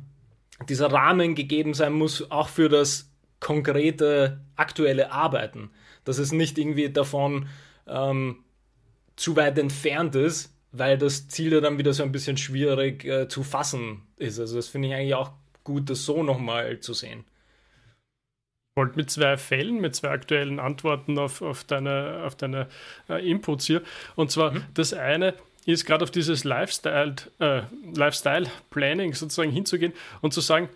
dieser 0.68 0.92
Rahmen 0.92 1.34
gegeben 1.34 1.74
sein 1.74 1.92
muss, 1.92 2.30
auch 2.30 2.48
für 2.48 2.68
das 2.68 3.10
konkrete, 3.40 4.40
aktuelle 4.54 5.10
Arbeiten. 5.10 5.70
Dass 6.04 6.18
es 6.18 6.30
nicht 6.30 6.58
irgendwie 6.58 6.88
davon 6.90 7.48
ähm, 7.88 8.44
zu 9.16 9.34
weit 9.34 9.58
entfernt 9.58 10.14
ist, 10.14 10.56
weil 10.70 10.96
das 10.96 11.26
Ziel 11.26 11.54
ja 11.54 11.60
dann 11.60 11.76
wieder 11.76 11.92
so 11.92 12.04
ein 12.04 12.12
bisschen 12.12 12.36
schwierig 12.36 13.04
äh, 13.04 13.26
zu 13.26 13.42
fassen 13.42 14.02
ist. 14.16 14.38
Also 14.38 14.54
das 14.54 14.68
finde 14.68 14.88
ich 14.88 14.94
eigentlich 14.94 15.14
auch 15.16 15.32
gut, 15.64 15.90
das 15.90 16.04
so 16.04 16.22
nochmal 16.22 16.78
zu 16.78 16.94
sehen. 16.94 17.24
Ich 18.70 18.76
wollte 18.76 18.94
mit 18.94 19.10
zwei 19.10 19.36
Fällen, 19.36 19.80
mit 19.80 19.96
zwei 19.96 20.10
aktuellen 20.10 20.60
Antworten 20.60 21.18
auf, 21.18 21.42
auf 21.42 21.64
deine, 21.64 22.22
auf 22.24 22.36
deine 22.36 22.68
äh, 23.08 23.28
Inputs 23.28 23.66
hier. 23.66 23.82
Und 24.14 24.30
zwar 24.30 24.52
mhm. 24.52 24.64
das 24.72 24.92
eine 24.92 25.34
ist 25.72 25.86
gerade 25.86 26.04
auf 26.04 26.10
dieses 26.10 26.44
Lifestyle, 26.44 27.16
äh, 27.38 27.62
Lifestyle 27.94 28.46
Planning 28.70 29.14
sozusagen 29.14 29.50
hinzugehen 29.50 29.92
und 30.20 30.34
zu 30.34 30.40
sagen, 30.40 30.68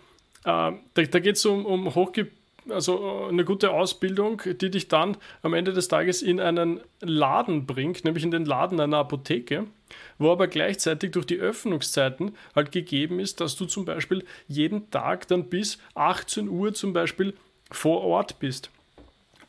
äh, 0.43 0.43
da, 0.43 0.73
da 0.93 1.19
geht 1.19 1.35
es 1.35 1.45
um, 1.45 1.65
um 1.65 1.95
hochge 1.95 2.27
also 2.69 3.25
eine 3.25 3.45
gute 3.45 3.71
Ausbildung, 3.71 4.41
die 4.45 4.69
dich 4.69 4.87
dann 4.87 5.17
am 5.41 5.53
Ende 5.53 5.73
des 5.73 5.87
Tages 5.87 6.21
in 6.21 6.39
einen 6.39 6.81
Laden 7.01 7.65
bringt, 7.65 8.03
nämlich 8.03 8.23
in 8.23 8.31
den 8.31 8.45
Laden 8.45 8.79
einer 8.79 8.97
Apotheke, 8.97 9.65
wo 10.17 10.31
aber 10.31 10.47
gleichzeitig 10.47 11.11
durch 11.11 11.25
die 11.25 11.39
Öffnungszeiten 11.39 12.35
halt 12.55 12.71
gegeben 12.71 13.19
ist, 13.19 13.41
dass 13.41 13.55
du 13.55 13.65
zum 13.65 13.85
Beispiel 13.85 14.23
jeden 14.47 14.91
Tag 14.91 15.27
dann 15.27 15.45
bis 15.45 15.79
18 15.95 16.49
Uhr 16.49 16.73
zum 16.73 16.93
Beispiel 16.93 17.33
vor 17.71 18.01
Ort 18.01 18.39
bist. 18.39 18.69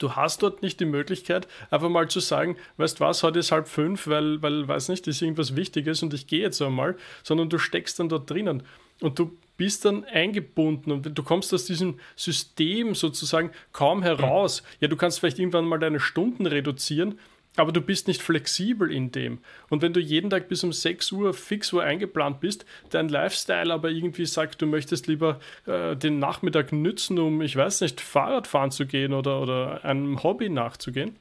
Du 0.01 0.17
hast 0.17 0.43
dort 0.43 0.63
nicht 0.63 0.81
die 0.81 0.87
Möglichkeit, 0.87 1.47
einfach 1.71 1.91
mal 1.91 2.09
zu 2.09 2.21
sagen, 2.21 2.57
weißt 2.79 3.01
was, 3.01 3.23
heute 3.23 3.39
ist 3.39 3.53
halb 3.53 3.69
fünf, 3.69 4.07
weil, 4.07 4.41
weil, 4.43 4.67
weiß 4.67 4.89
nicht, 4.89 5.07
ist 5.07 5.21
irgendwas 5.21 5.57
Wichtiges 5.57 6.03
und 6.03 6.15
ich 6.15 6.27
gehe 6.27 6.41
jetzt 6.41 6.61
einmal, 6.63 6.97
sondern 7.23 7.51
du 7.51 7.59
steckst 7.59 8.01
dann 8.01 8.09
dort 8.09 8.29
drinnen. 8.29 8.63
und 9.03 9.19
du 9.19 9.37
bist 9.59 9.85
dann 9.85 10.05
eingebunden 10.05 10.91
und 10.91 11.19
du 11.19 11.23
kommst 11.23 11.53
aus 11.53 11.67
diesem 11.67 12.01
System 12.17 12.95
sozusagen 12.95 13.51
kaum 13.73 14.03
heraus. 14.03 14.63
Ja, 14.81 14.89
du 14.89 14.97
kannst 14.97 15.21
vielleicht 15.21 15.39
irgendwann 15.39 15.67
mal 15.67 15.79
deine 15.79 16.01
Stunden 16.01 16.47
reduzieren, 16.47 17.19
aber 17.57 17.73
du 17.73 17.81
bist 17.81 18.07
nicht 18.07 18.23
flexibel 18.23 18.91
in 18.93 19.11
dem. 19.11 19.39
Und 19.69 19.83
wenn 19.83 19.93
du 19.93 20.01
jeden 20.01 20.31
Tag 20.31 20.49
bis 20.49 20.63
um 20.63 20.73
6 20.73 21.13
Uhr 21.13 21.35
fix 21.35 21.73
Uhr 21.73 21.83
eingeplant 21.83 22.41
bist, 22.41 22.65
dein 22.91 23.09
Lifestyle 23.09 23.73
aber 23.73 23.91
irgendwie 23.91 24.27
sagt, 24.27 24.63
du 24.63 24.67
möchtest 24.67 25.09
lieber 25.09 25.41
äh, 25.67 25.97
den 25.97 26.19
Nachmittag 26.19 26.73
nützen, 26.73 27.19
um, 27.19 27.43
ich 27.43 27.57
weiß 27.57 27.81
nicht, 27.81 28.01
Fahrrad 28.01 28.47
fahren 28.47 28.71
zu 28.71 28.87
gehen 28.87 29.13
oder, 29.13 29.41
oder 29.41 29.85
einem 29.85 30.23
Hobby 30.23 30.49
nachzugehen, 30.49 31.17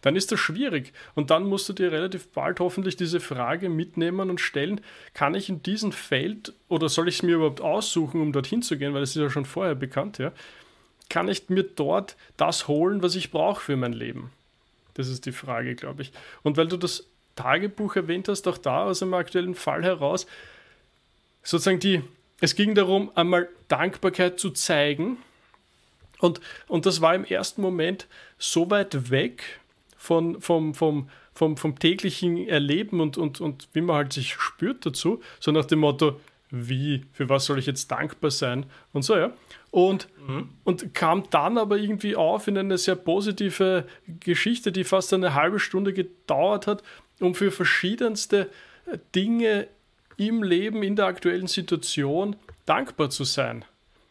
dann 0.00 0.16
ist 0.16 0.32
das 0.32 0.40
schwierig. 0.40 0.92
Und 1.14 1.30
dann 1.30 1.44
musst 1.44 1.68
du 1.68 1.72
dir 1.72 1.92
relativ 1.92 2.28
bald 2.28 2.60
hoffentlich 2.60 2.96
diese 2.96 3.20
Frage 3.20 3.68
mitnehmen 3.68 4.30
und 4.30 4.40
stellen, 4.40 4.80
kann 5.12 5.34
ich 5.34 5.48
in 5.48 5.62
diesem 5.62 5.92
Feld 5.92 6.54
oder 6.68 6.88
soll 6.88 7.08
ich 7.08 7.16
es 7.16 7.22
mir 7.22 7.36
überhaupt 7.36 7.60
aussuchen, 7.60 8.20
um 8.20 8.32
dorthin 8.32 8.62
zu 8.62 8.78
gehen, 8.78 8.94
weil 8.94 9.02
es 9.02 9.10
ist 9.10 9.22
ja 9.22 9.30
schon 9.30 9.44
vorher 9.44 9.74
bekannt, 9.74 10.18
ja, 10.18 10.32
kann 11.10 11.28
ich 11.28 11.48
mir 11.48 11.64
dort 11.64 12.16
das 12.36 12.68
holen, 12.68 13.02
was 13.02 13.14
ich 13.14 13.30
brauche 13.30 13.60
für 13.60 13.76
mein 13.76 13.92
Leben? 13.92 14.30
Das 14.98 15.06
ist 15.06 15.26
die 15.26 15.32
Frage, 15.32 15.76
glaube 15.76 16.02
ich. 16.02 16.12
Und 16.42 16.56
weil 16.56 16.66
du 16.66 16.76
das 16.76 17.06
Tagebuch 17.36 17.94
erwähnt 17.94 18.26
hast, 18.26 18.48
auch 18.48 18.58
da 18.58 18.84
aus 18.84 19.00
einem 19.00 19.14
aktuellen 19.14 19.54
Fall 19.54 19.84
heraus, 19.84 20.26
sozusagen 21.44 21.78
die, 21.78 22.02
es 22.40 22.56
ging 22.56 22.74
darum, 22.74 23.12
einmal 23.14 23.48
Dankbarkeit 23.68 24.40
zu 24.40 24.50
zeigen. 24.50 25.18
Und, 26.18 26.40
und 26.66 26.84
das 26.84 27.00
war 27.00 27.14
im 27.14 27.24
ersten 27.24 27.62
Moment 27.62 28.08
so 28.38 28.68
weit 28.70 29.10
weg 29.10 29.60
von, 29.96 30.40
vom, 30.40 30.74
vom, 30.74 31.08
vom, 31.32 31.56
vom 31.56 31.78
täglichen 31.78 32.48
Erleben 32.48 33.00
und, 33.00 33.16
und, 33.16 33.40
und 33.40 33.68
wie 33.72 33.82
man 33.82 33.94
halt 33.94 34.12
sich 34.12 34.34
spürt 34.34 34.84
dazu, 34.84 35.22
so 35.38 35.52
nach 35.52 35.66
dem 35.66 35.78
Motto, 35.78 36.20
wie, 36.50 37.04
für 37.12 37.28
was 37.28 37.44
soll 37.44 37.60
ich 37.60 37.66
jetzt 37.66 37.88
dankbar 37.92 38.32
sein 38.32 38.66
und 38.92 39.02
so, 39.02 39.16
ja. 39.16 39.32
Und, 39.78 40.08
mhm. 40.26 40.48
und 40.64 40.92
kam 40.92 41.30
dann 41.30 41.56
aber 41.56 41.78
irgendwie 41.78 42.16
auf 42.16 42.48
in 42.48 42.58
eine 42.58 42.78
sehr 42.78 42.96
positive 42.96 43.86
Geschichte, 44.18 44.72
die 44.72 44.82
fast 44.82 45.14
eine 45.14 45.34
halbe 45.34 45.60
Stunde 45.60 45.92
gedauert 45.92 46.66
hat, 46.66 46.82
um 47.20 47.32
für 47.36 47.52
verschiedenste 47.52 48.50
Dinge 49.14 49.68
im 50.16 50.42
Leben, 50.42 50.82
in 50.82 50.96
der 50.96 51.06
aktuellen 51.06 51.46
Situation 51.46 52.34
dankbar 52.66 53.10
zu 53.10 53.22
sein. 53.22 53.64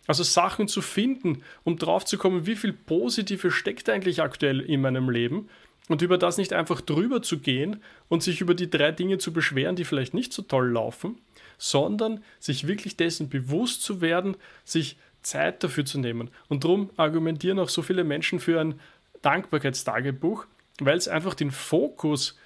Also 0.08 0.24
Sachen 0.24 0.70
zu 0.70 0.82
finden, 0.82 1.44
um 1.66 1.78
drauf 1.78 2.06
zu 2.06 2.18
kommen, 2.18 2.46
wie 2.46 2.56
viel 2.56 2.72
Positive 2.72 3.52
steckt 3.52 3.90
eigentlich 3.90 4.22
aktuell 4.22 4.62
in 4.62 4.80
meinem 4.80 5.10
Leben 5.10 5.50
und 5.90 6.02
über 6.02 6.18
das 6.18 6.38
nicht 6.38 6.54
einfach 6.54 6.80
drüber 6.80 7.22
zu 7.22 7.40
gehen 7.40 7.84
und 8.08 8.24
sich 8.24 8.40
über 8.40 8.56
die 8.56 8.70
drei 8.70 8.94
Dinge 8.94 9.18
zu 9.18 9.34
beschweren, 9.34 9.76
die 9.76 9.84
vielleicht 9.84 10.14
nicht 10.14 10.32
so 10.32 10.44
toll 10.44 10.72
laufen, 10.72 11.18
sondern 11.58 12.24
sich 12.40 12.68
wirklich 12.68 12.96
dessen 12.96 13.28
bewusst 13.28 13.82
zu 13.82 14.00
werden, 14.00 14.38
sich 14.64 14.96
Zeit 15.22 15.64
dafür 15.64 15.86
zu 15.86 16.00
nehmen. 16.00 16.30
Und 16.48 16.64
darum 16.64 16.90
argumentieren 16.98 17.60
auch 17.60 17.70
so 17.70 17.82
viele 17.82 18.04
Menschen 18.04 18.40
für 18.40 18.60
ein 18.60 18.80
Dankbarkeitstagebuch, 19.22 20.46
weil 20.80 20.98
es 20.98 21.08
einfach 21.08 21.34
den 21.34 21.52
Fokus, 21.52 22.38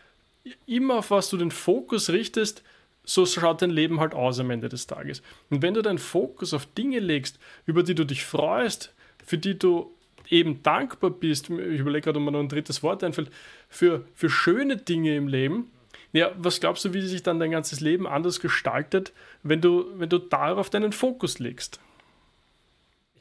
immer 0.65 0.95
auf 0.95 1.11
was 1.11 1.29
du 1.29 1.37
den 1.37 1.51
Fokus 1.51 2.09
richtest, 2.09 2.63
so 3.03 3.25
schaut 3.25 3.61
dein 3.61 3.71
Leben 3.71 3.99
halt 3.99 4.13
aus 4.13 4.39
am 4.39 4.51
Ende 4.51 4.69
des 4.69 4.87
Tages. 4.87 5.21
Und 5.49 5.61
wenn 5.61 5.73
du 5.73 5.81
deinen 5.81 5.97
Fokus 5.97 6.53
auf 6.53 6.65
Dinge 6.65 6.99
legst, 6.99 7.39
über 7.65 7.83
die 7.83 7.95
du 7.95 8.05
dich 8.05 8.23
freust, 8.23 8.93
für 9.25 9.37
die 9.37 9.57
du 9.57 9.91
eben 10.29 10.63
dankbar 10.63 11.09
bist, 11.09 11.49
ich 11.49 11.79
überlege 11.79 12.05
gerade, 12.05 12.19
ob 12.19 12.25
mir 12.25 12.31
noch 12.31 12.39
ein 12.39 12.49
drittes 12.49 12.83
Wort 12.83 13.03
einfällt, 13.03 13.31
für, 13.69 14.05
für 14.15 14.29
schöne 14.29 14.77
Dinge 14.77 15.15
im 15.15 15.27
Leben, 15.27 15.71
ja, 16.13 16.31
was 16.37 16.59
glaubst 16.59 16.83
du, 16.83 16.93
wie 16.93 17.01
sich 17.01 17.23
dann 17.23 17.39
dein 17.39 17.51
ganzes 17.51 17.79
Leben 17.79 18.05
anders 18.05 18.39
gestaltet, 18.39 19.13
wenn 19.43 19.61
du, 19.61 19.85
wenn 19.95 20.09
du 20.09 20.17
darauf 20.17 20.69
deinen 20.69 20.91
Fokus 20.91 21.39
legst? 21.39 21.79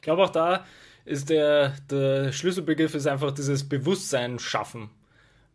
Ich 0.01 0.03
glaube 0.03 0.23
auch 0.23 0.29
da 0.29 0.65
ist 1.05 1.29
der, 1.29 1.75
der 1.91 2.31
Schlüsselbegriff 2.31 2.95
ist 2.95 3.05
einfach 3.05 3.31
dieses 3.31 3.69
Bewusstsein 3.69 4.39
schaffen. 4.39 4.89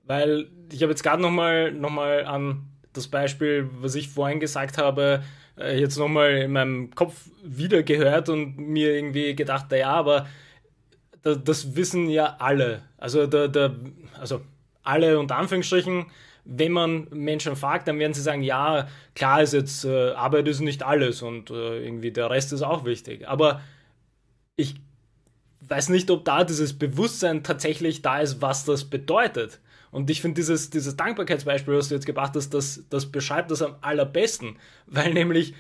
Weil 0.05 0.47
ich 0.73 0.83
habe 0.83 0.93
jetzt 0.93 1.03
gerade 1.03 1.21
nochmal 1.21 1.73
noch 1.73 1.91
mal 1.91 2.25
an 2.25 2.63
das 2.93 3.09
Beispiel, 3.09 3.69
was 3.81 3.97
ich 3.97 4.09
vorhin 4.09 4.39
gesagt 4.39 4.79
habe, 4.79 5.25
äh, 5.59 5.81
jetzt 5.81 5.99
nochmal 5.99 6.31
in 6.37 6.53
meinem 6.53 6.95
Kopf 6.95 7.29
wieder 7.43 7.83
gehört 7.83 8.29
und 8.29 8.57
mir 8.57 8.95
irgendwie 8.95 9.35
gedacht, 9.35 9.73
ja, 9.73 9.91
aber 9.91 10.29
das 11.23 11.75
wissen 11.75 12.09
ja 12.09 12.37
alle. 12.39 12.83
Also, 12.99 13.27
der, 13.27 13.49
der, 13.49 13.75
also 14.21 14.43
alle 14.85 15.19
unter 15.19 15.39
Anführungsstrichen, 15.39 16.07
wenn 16.45 16.71
man 16.71 17.09
Menschen 17.11 17.57
fragt, 17.57 17.89
dann 17.89 17.99
werden 17.99 18.15
sie 18.15 18.23
sagen, 18.23 18.43
ja, 18.43 18.87
klar 19.17 19.43
ist 19.43 19.55
jetzt, 19.55 19.85
äh, 19.85 20.13
Arbeit 20.13 20.47
ist 20.47 20.61
nicht 20.61 20.85
alles 20.85 21.21
und 21.23 21.51
äh, 21.51 21.85
irgendwie 21.85 22.13
der 22.13 22.31
Rest 22.31 22.53
ist 22.53 22.63
auch 22.63 22.85
wichtig. 22.85 23.27
Aber 23.27 23.61
ich 24.57 24.75
weiß 25.61 25.89
nicht, 25.91 26.11
ob 26.11 26.25
da 26.25 26.45
dieses 26.45 26.79
Bewusstsein 26.79 27.43
tatsächlich 27.43 28.03
da 28.03 28.21
ist, 28.21 28.41
was 28.43 28.65
das 28.65 28.85
bedeutet. 28.85 29.61
Und 29.91 30.11
ich 30.11 30.21
finde, 30.21 30.41
dieses, 30.41 30.71
dieses 30.71 30.97
Dankbarkeitsbeispiel, 30.97 31.77
was 31.77 31.89
du 31.89 31.95
jetzt 31.95 32.07
gebracht 32.07 32.33
hast, 32.35 32.53
das, 32.55 32.85
das 32.91 33.07
beschreibt 33.07 33.51
das 33.51 33.63
am 33.63 33.77
allerbesten. 33.81 34.59
Weil 34.87 35.15
nämlich 35.15 35.55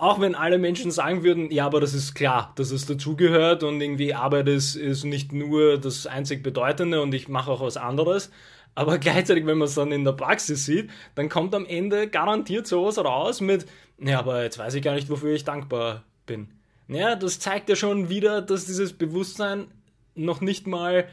auch 0.00 0.18
wenn 0.18 0.34
alle 0.34 0.56
Menschen 0.56 0.90
sagen 0.90 1.22
würden, 1.24 1.50
ja, 1.50 1.66
aber 1.66 1.78
das 1.78 1.92
ist 1.92 2.14
klar, 2.14 2.52
dass 2.56 2.70
es 2.70 2.86
dazugehört 2.86 3.62
und 3.62 3.82
irgendwie 3.82 4.14
Arbeit 4.14 4.48
ist, 4.48 4.74
ist 4.74 5.04
nicht 5.04 5.32
nur 5.32 5.76
das 5.78 6.06
einzig 6.06 6.42
Bedeutende 6.42 7.02
und 7.02 7.12
ich 7.12 7.28
mache 7.28 7.50
auch 7.50 7.60
was 7.60 7.76
anderes. 7.76 8.30
Aber 8.74 8.98
gleichzeitig, 8.98 9.44
wenn 9.44 9.58
man 9.58 9.68
es 9.68 9.74
dann 9.74 9.92
in 9.92 10.04
der 10.04 10.12
Praxis 10.12 10.64
sieht, 10.64 10.90
dann 11.16 11.28
kommt 11.28 11.54
am 11.54 11.66
Ende 11.66 12.08
garantiert 12.08 12.66
sowas 12.66 12.96
raus 12.98 13.42
mit, 13.42 13.66
ja, 13.98 14.18
aber 14.20 14.42
jetzt 14.42 14.58
weiß 14.58 14.72
ich 14.74 14.82
gar 14.82 14.94
nicht, 14.94 15.10
wofür 15.10 15.34
ich 15.34 15.44
dankbar 15.44 16.04
bin. 16.24 16.48
Ja, 16.90 17.14
das 17.14 17.38
zeigt 17.38 17.68
ja 17.68 17.76
schon 17.76 18.08
wieder, 18.08 18.42
dass 18.42 18.66
dieses 18.66 18.92
Bewusstsein 18.92 19.68
noch 20.16 20.40
nicht 20.40 20.66
mal 20.66 21.06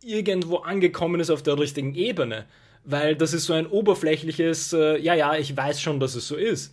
irgendwo 0.00 0.58
angekommen 0.58 1.20
ist 1.20 1.30
auf 1.30 1.42
der 1.42 1.58
richtigen 1.58 1.94
Ebene. 1.96 2.44
Weil 2.84 3.16
das 3.16 3.32
ist 3.32 3.46
so 3.46 3.52
ein 3.52 3.66
oberflächliches, 3.66 4.72
äh, 4.74 4.98
ja, 5.00 5.14
ja, 5.14 5.34
ich 5.36 5.56
weiß 5.56 5.80
schon, 5.80 5.98
dass 5.98 6.14
es 6.14 6.28
so 6.28 6.36
ist. 6.36 6.72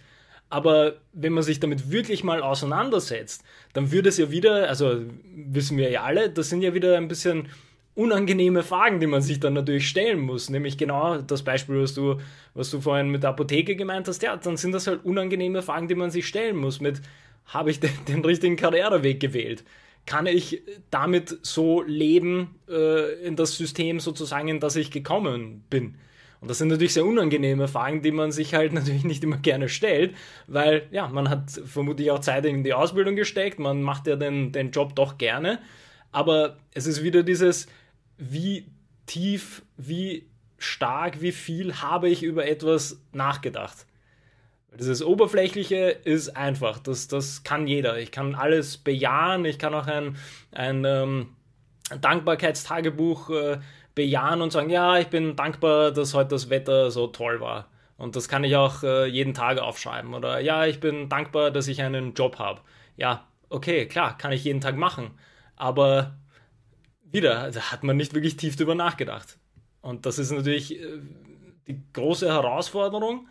Aber 0.50 0.96
wenn 1.14 1.34
man 1.34 1.44
sich 1.44 1.60
damit 1.60 1.92
wirklich 1.92 2.24
mal 2.24 2.44
auseinandersetzt, 2.44 3.44
dann 3.74 3.92
würde 3.92 4.10
es 4.10 4.18
ja 4.18 4.30
wieder, 4.30 4.68
also 4.70 5.06
wissen 5.34 5.78
wir 5.78 5.90
ja 5.90 6.04
alle, 6.04 6.30
das 6.30 6.50
sind 6.50 6.62
ja 6.62 6.74
wieder 6.76 6.98
ein 6.98 7.08
bisschen 7.08 7.48
unangenehme 7.96 8.62
Fragen, 8.62 9.00
die 9.00 9.08
man 9.08 9.22
sich 9.22 9.40
dann 9.40 9.54
natürlich 9.54 9.88
stellen 9.88 10.20
muss. 10.20 10.50
Nämlich 10.50 10.78
genau 10.78 11.18
das 11.20 11.42
Beispiel, 11.42 11.82
was 11.82 11.96
du, 11.96 12.20
was 12.54 12.70
du 12.70 12.80
vorhin 12.80 13.10
mit 13.10 13.24
der 13.24 13.32
Apotheke 13.32 13.76
gemeint 13.76 14.08
hast. 14.08 14.22
Ja, 14.22 14.36
dann 14.38 14.58
sind 14.58 14.74
das 14.74 14.86
halt 14.86 15.04
unangenehme 15.04 15.64
Fragen, 15.64 15.88
die 15.88 15.96
man 15.96 16.12
sich 16.12 16.28
stellen 16.28 16.58
muss. 16.58 16.80
Mit, 16.80 17.02
habe 17.52 17.72
ich 17.72 17.80
den, 17.82 17.92
den 18.08 18.26
richtigen 18.26 18.56
Karriereweg 18.56 19.20
gewählt? 19.20 19.64
Kann 20.08 20.26
ich 20.26 20.64
damit 20.90 21.40
so 21.44 21.84
leben 21.84 22.56
äh, 22.68 23.24
in 23.24 23.36
das 23.36 23.56
System 23.56 24.00
sozusagen, 24.00 24.48
in 24.48 24.60
das 24.60 24.76
ich 24.76 24.90
gekommen 24.90 25.64
bin? 25.70 25.96
Und 26.40 26.50
das 26.50 26.58
sind 26.58 26.70
natürlich 26.70 26.94
sehr 26.94 27.06
unangenehme 27.06 27.68
Fragen, 27.68 28.02
die 28.02 28.12
man 28.12 28.32
sich 28.32 28.56
halt 28.56 28.74
natürlich 28.74 29.04
nicht 29.04 29.24
immer 29.24 29.38
gerne 29.38 29.70
stellt, 29.70 30.16
weil 30.48 30.88
ja, 30.92 31.08
man 31.08 31.30
hat 31.30 31.52
vermutlich 31.52 32.10
auch 32.10 32.20
Zeit 32.20 32.46
in 32.46 32.64
die 32.64 32.74
Ausbildung 32.74 33.16
gesteckt, 33.16 33.60
man 33.60 33.84
macht 33.84 34.08
ja 34.08 34.16
den, 34.16 34.52
den 34.52 34.72
Job 34.72 34.96
doch 34.96 35.20
gerne, 35.20 35.60
aber 36.12 36.58
es 36.74 36.88
ist 36.88 37.04
wieder 37.04 37.22
dieses, 37.22 37.68
wie 38.18 38.66
tief, 39.06 39.62
wie 39.78 40.26
stark, 40.58 41.22
wie 41.22 41.32
viel 41.32 41.76
habe 41.76 42.10
ich 42.10 42.24
über 42.24 42.48
etwas 42.48 43.02
nachgedacht. 43.14 43.86
Dieses 44.74 45.04
Oberflächliche 45.04 45.90
ist 45.90 46.30
einfach, 46.30 46.80
das, 46.80 47.08
das 47.08 47.44
kann 47.44 47.68
jeder. 47.68 48.00
Ich 48.00 48.12
kann 48.12 48.36
alles 48.36 48.78
bejahen, 48.78 49.44
ich 49.44 49.60
kann 49.60 49.74
auch 49.74 49.88
ein, 49.88 50.16
ein 50.52 50.86
ähm, 50.86 51.36
Dankbarkeitstagebuch 52.00 53.30
äh, 53.32 53.60
bejahen 53.96 54.42
und 54.42 54.52
sagen, 54.52 54.70
ja, 54.70 54.98
ich 54.98 55.08
bin 55.08 55.36
dankbar, 55.36 55.92
dass 55.92 56.14
heute 56.14 56.30
das 56.30 56.50
Wetter 56.50 56.90
so 56.90 57.08
toll 57.08 57.42
war. 57.42 57.68
Und 57.98 58.16
das 58.16 58.30
kann 58.30 58.44
ich 58.44 58.56
auch 58.56 58.84
äh, 58.84 59.06
jeden 59.06 59.34
Tag 59.34 59.60
aufschreiben. 59.60 60.14
Oder 60.14 60.40
ja, 60.40 60.66
ich 60.66 60.80
bin 60.80 61.10
dankbar, 61.10 61.52
dass 61.52 61.68
ich 61.68 61.82
einen 61.82 62.14
Job 62.14 62.40
habe. 62.40 62.62
Ja, 62.96 63.28
okay, 63.50 63.86
klar, 63.88 64.18
kann 64.18 64.32
ich 64.32 64.44
jeden 64.44 64.62
Tag 64.62 64.76
machen. 64.78 65.12
Aber 65.56 66.16
wieder, 67.04 67.52
da 67.52 67.72
hat 67.72 67.84
man 67.84 67.98
nicht 67.98 68.14
wirklich 68.14 68.38
tief 68.38 68.56
drüber 68.56 68.74
nachgedacht. 68.74 69.38
Und 69.82 70.06
das 70.06 70.18
ist 70.18 70.32
natürlich 70.32 70.80
äh, 70.82 71.00
die 71.68 71.84
große 71.94 72.28
Herausforderung. 72.28 73.28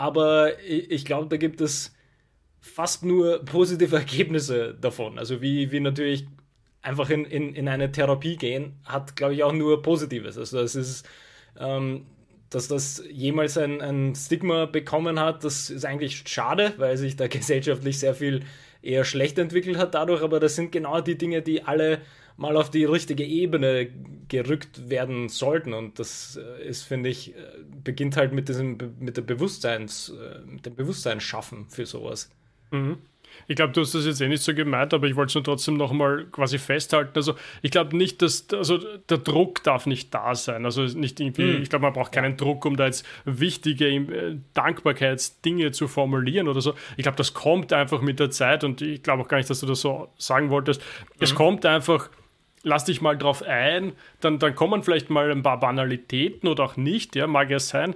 Aber 0.00 0.58
ich, 0.66 1.04
glaube, 1.04 1.28
da 1.28 1.36
gibt 1.36 1.60
es 1.60 1.94
fast 2.58 3.04
nur 3.04 3.44
positive 3.44 3.96
Ergebnisse 3.96 4.74
davon. 4.80 5.18
Also 5.18 5.42
wie, 5.42 5.72
wie 5.72 5.80
natürlich 5.80 6.26
einfach 6.80 7.10
in, 7.10 7.26
in, 7.26 7.54
in 7.54 7.68
eine 7.68 7.92
Therapie 7.92 8.36
gehen, 8.38 8.80
hat, 8.86 9.14
glaube 9.14 9.34
ich, 9.34 9.44
auch 9.44 9.52
nur 9.52 9.82
Positives. 9.82 10.38
Also 10.38 10.58
es 10.60 10.74
ist, 10.74 11.06
ähm, 11.58 12.06
dass 12.48 12.66
das 12.66 13.04
jemals 13.10 13.58
ein, 13.58 13.82
ein 13.82 14.14
Stigma 14.14 14.64
bekommen 14.64 15.20
hat, 15.20 15.44
das 15.44 15.68
ist 15.68 15.84
eigentlich 15.84 16.22
schade, 16.26 16.72
weil 16.78 16.96
sich 16.96 17.16
da 17.16 17.26
gesellschaftlich 17.28 17.98
sehr 17.98 18.14
viel 18.14 18.40
eher 18.80 19.04
schlecht 19.04 19.38
entwickelt 19.38 19.76
hat 19.76 19.94
dadurch, 19.94 20.22
aber 20.22 20.40
das 20.40 20.56
sind 20.56 20.72
genau 20.72 21.02
die 21.02 21.18
Dinge, 21.18 21.42
die 21.42 21.64
alle 21.64 22.00
mal 22.40 22.56
auf 22.56 22.70
die 22.70 22.86
richtige 22.86 23.24
Ebene 23.24 23.88
gerückt 24.28 24.88
werden 24.88 25.28
sollten. 25.28 25.74
Und 25.74 25.98
das 25.98 26.40
äh, 26.42 26.66
ist, 26.66 26.84
finde 26.84 27.10
ich, 27.10 27.36
äh, 27.36 27.40
beginnt 27.84 28.16
halt 28.16 28.32
mit 28.32 28.48
diesem, 28.48 28.78
mit 28.98 29.18
der 29.18 29.22
Bewusstseins, 29.22 30.08
äh, 30.08 30.40
mit 30.46 30.64
dem 30.64 30.74
Bewusstsein 30.74 31.20
schaffen 31.20 31.66
für 31.68 31.84
sowas. 31.84 32.30
Mhm. 32.70 32.96
Ich 33.46 33.56
glaube, 33.56 33.72
du 33.72 33.82
hast 33.82 33.94
das 33.94 34.06
jetzt 34.06 34.20
eh 34.20 34.26
nicht 34.26 34.42
so 34.42 34.54
gemeint, 34.54 34.92
aber 34.92 35.06
ich 35.06 35.16
wollte 35.16 35.30
es 35.30 35.34
nur 35.34 35.44
trotzdem 35.44 35.76
nochmal 35.76 36.26
quasi 36.32 36.58
festhalten. 36.58 37.12
Also 37.14 37.34
ich 37.62 37.70
glaube 37.70 37.96
nicht, 37.96 38.22
dass, 38.22 38.46
also 38.52 38.78
der 38.78 39.18
Druck 39.18 39.62
darf 39.62 39.86
nicht 39.86 40.12
da 40.12 40.34
sein. 40.34 40.64
Also 40.64 40.82
nicht 40.82 41.20
irgendwie, 41.20 41.44
mhm. 41.44 41.62
ich 41.62 41.68
glaube, 41.68 41.82
man 41.82 41.92
braucht 41.92 42.12
keinen. 42.12 42.38
Druck, 42.38 42.64
um 42.64 42.76
da 42.76 42.86
jetzt 42.86 43.04
wichtige 43.26 44.40
Dankbarkeitsdinge 44.54 45.72
zu 45.72 45.88
formulieren 45.88 46.48
oder 46.48 46.62
so. 46.62 46.74
Ich 46.96 47.02
glaube, 47.02 47.16
das 47.16 47.34
kommt 47.34 47.72
einfach 47.72 48.00
mit 48.00 48.18
der 48.18 48.30
Zeit 48.30 48.64
und 48.64 48.80
ich 48.80 49.02
glaube 49.02 49.22
auch 49.22 49.28
gar 49.28 49.36
nicht, 49.36 49.50
dass 49.50 49.60
du 49.60 49.66
das 49.66 49.82
so 49.82 50.08
sagen 50.16 50.48
wolltest. 50.48 50.80
Mhm. 50.80 51.16
Es 51.20 51.34
kommt 51.34 51.66
einfach 51.66 52.08
lass 52.62 52.84
dich 52.84 53.00
mal 53.00 53.16
drauf 53.16 53.42
ein, 53.42 53.92
dann, 54.20 54.38
dann 54.38 54.54
kommen 54.54 54.82
vielleicht 54.82 55.10
mal 55.10 55.30
ein 55.30 55.42
paar 55.42 55.60
Banalitäten 55.60 56.48
oder 56.48 56.64
auch 56.64 56.76
nicht, 56.76 57.16
ja, 57.16 57.26
mag 57.26 57.50
ja 57.50 57.58
sein. 57.58 57.94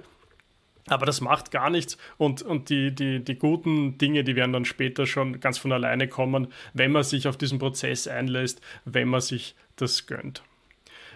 Aber 0.87 1.07
das 1.07 1.19
macht 1.19 1.49
gar 1.49 1.71
nichts 1.71 1.97
und, 2.17 2.43
und 2.43 2.69
die, 2.69 2.93
die, 2.93 3.19
die 3.19 3.39
guten 3.39 3.97
Dinge, 3.97 4.23
die 4.23 4.35
werden 4.35 4.53
dann 4.53 4.65
später 4.65 5.07
schon 5.07 5.39
ganz 5.39 5.57
von 5.57 5.71
alleine 5.71 6.07
kommen, 6.07 6.49
wenn 6.73 6.91
man 6.91 7.03
sich 7.03 7.27
auf 7.27 7.37
diesen 7.37 7.57
Prozess 7.57 8.07
einlässt, 8.07 8.61
wenn 8.85 9.07
man 9.07 9.21
sich 9.21 9.55
das 9.77 10.05
gönnt. 10.05 10.43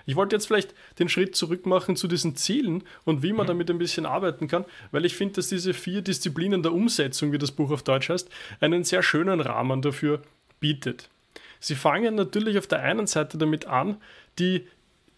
Ich 0.08 0.16
wollte 0.16 0.36
jetzt 0.36 0.48
vielleicht 0.48 0.74
den 0.98 1.08
Schritt 1.08 1.36
zurück 1.36 1.68
machen 1.68 1.96
zu 1.96 2.08
diesen 2.08 2.36
Zielen 2.36 2.84
und 3.06 3.22
wie 3.22 3.32
man 3.32 3.46
mhm. 3.46 3.50
damit 3.50 3.70
ein 3.70 3.78
bisschen 3.78 4.08
arbeiten 4.08 4.48
kann, 4.48 4.66
weil 4.90 5.06
ich 5.06 5.16
finde, 5.16 5.36
dass 5.36 5.50
diese 5.50 5.76
vier 5.76 6.02
Disziplinen 6.02 6.64
der 6.64 6.74
Umsetzung, 6.74 7.32
wie 7.32 7.38
das 7.38 7.52
Buch 7.52 7.70
auf 7.70 7.84
Deutsch 7.84 8.10
heißt, 8.10 8.28
einen 8.60 8.84
sehr 8.84 9.04
schönen 9.04 9.40
Rahmen 9.40 9.84
dafür 9.84 10.24
bietet. 10.60 11.12
Sie 11.60 11.76
fangen 11.76 12.16
natürlich 12.16 12.58
auf 12.58 12.68
der 12.68 12.82
einen 12.82 13.08
Seite 13.08 13.38
damit 13.38 13.66
an, 13.66 13.98
die, 14.38 14.66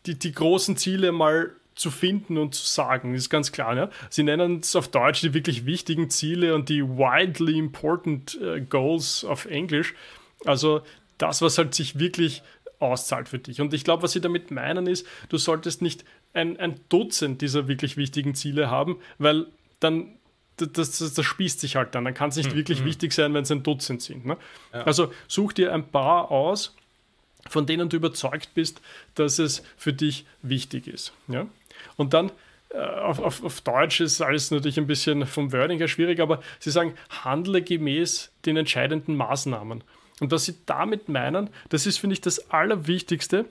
die, 0.05 0.17
die 0.17 0.31
großen 0.31 0.77
Ziele 0.77 1.12
mal 1.12 1.51
zu 1.75 1.89
finden 1.89 2.38
und 2.38 2.53
zu 2.53 2.65
sagen, 2.65 3.13
ist 3.13 3.29
ganz 3.29 3.51
klar. 3.51 3.75
Ja? 3.75 3.89
Sie 4.10 4.24
nennen 4.24 4.60
es 4.60 4.75
auf 4.75 4.88
Deutsch 4.89 5.21
die 5.21 5.33
wirklich 5.33 5.65
wichtigen 5.65 6.10
Ziele 6.10 6.53
und 6.53 6.69
die 6.69 6.83
widely 6.83 7.57
important 7.57 8.38
uh, 8.41 8.60
goals 8.69 9.24
auf 9.24 9.45
Englisch. 9.45 9.93
Also 10.45 10.81
das, 11.17 11.41
was 11.41 11.57
halt 11.57 11.74
sich 11.74 11.98
wirklich 12.00 12.43
auszahlt 12.79 13.29
für 13.29 13.39
dich. 13.39 13.62
Und 13.62 13.74
ich 13.74 13.83
glaube, 13.83 14.03
was 14.03 14.12
sie 14.12 14.21
damit 14.21 14.51
meinen 14.51 14.88
ist, 14.88 15.05
du 15.29 15.38
solltest 15.38 15.81
nicht 15.81 16.03
ein, 16.33 16.60
ein 16.60 16.79
Dutzend 16.89 17.41
dieser 17.41 17.67
wirklich 17.67 17.95
wichtigen 17.95 18.36
Ziele 18.36 18.69
haben, 18.69 18.98
weil 19.17 19.48
dann 19.79 20.15
das, 20.65 20.97
das, 20.97 21.13
das, 21.13 21.25
spießt 21.25 21.59
sich 21.59 21.75
halt 21.75 21.95
dann. 21.95 22.05
Dann 22.05 22.13
kann 22.13 22.29
es 22.29 22.35
nicht 22.35 22.51
mhm. 22.51 22.57
wirklich 22.57 22.79
hm. 22.79 22.85
wichtig 22.85 23.13
sein, 23.13 23.33
wenn 23.33 23.43
es 23.43 23.51
ein 23.51 23.63
Dutzend 23.63 24.01
sind. 24.01 24.25
Ne? 24.25 24.37
Ja. 24.73 24.83
Also 24.83 25.11
such 25.27 25.53
dir 25.53 25.73
ein 25.73 25.87
paar 25.87 26.31
aus, 26.31 26.75
von 27.49 27.65
denen 27.65 27.89
du 27.89 27.97
überzeugt 27.97 28.53
bist, 28.53 28.81
dass 29.15 29.39
es 29.39 29.63
für 29.77 29.93
dich 29.93 30.25
wichtig 30.41 30.87
ist. 30.87 31.13
Ja? 31.27 31.47
Und 31.97 32.13
dann 32.13 32.31
äh, 32.69 32.77
auf, 32.77 33.19
auf, 33.19 33.43
auf, 33.43 33.61
Deutsch 33.61 33.99
ist 33.99 34.21
alles 34.21 34.51
natürlich 34.51 34.77
ein 34.77 34.87
bisschen 34.87 35.25
vom 35.25 35.51
Wording 35.51 35.79
her 35.79 35.87
schwierig, 35.87 36.19
aber 36.19 36.41
sie 36.59 36.71
sagen, 36.71 36.93
handle 37.23 37.61
gemäß 37.61 38.31
den 38.45 38.57
entscheidenden 38.57 39.15
Maßnahmen. 39.15 39.83
Und 40.19 40.31
was 40.31 40.45
sie 40.45 40.55
damit 40.67 41.09
meinen, 41.09 41.49
das 41.69 41.87
ist, 41.87 41.97
finde 41.97 42.13
ich, 42.13 42.21
das 42.21 42.51
Allerwichtigste. 42.51 43.45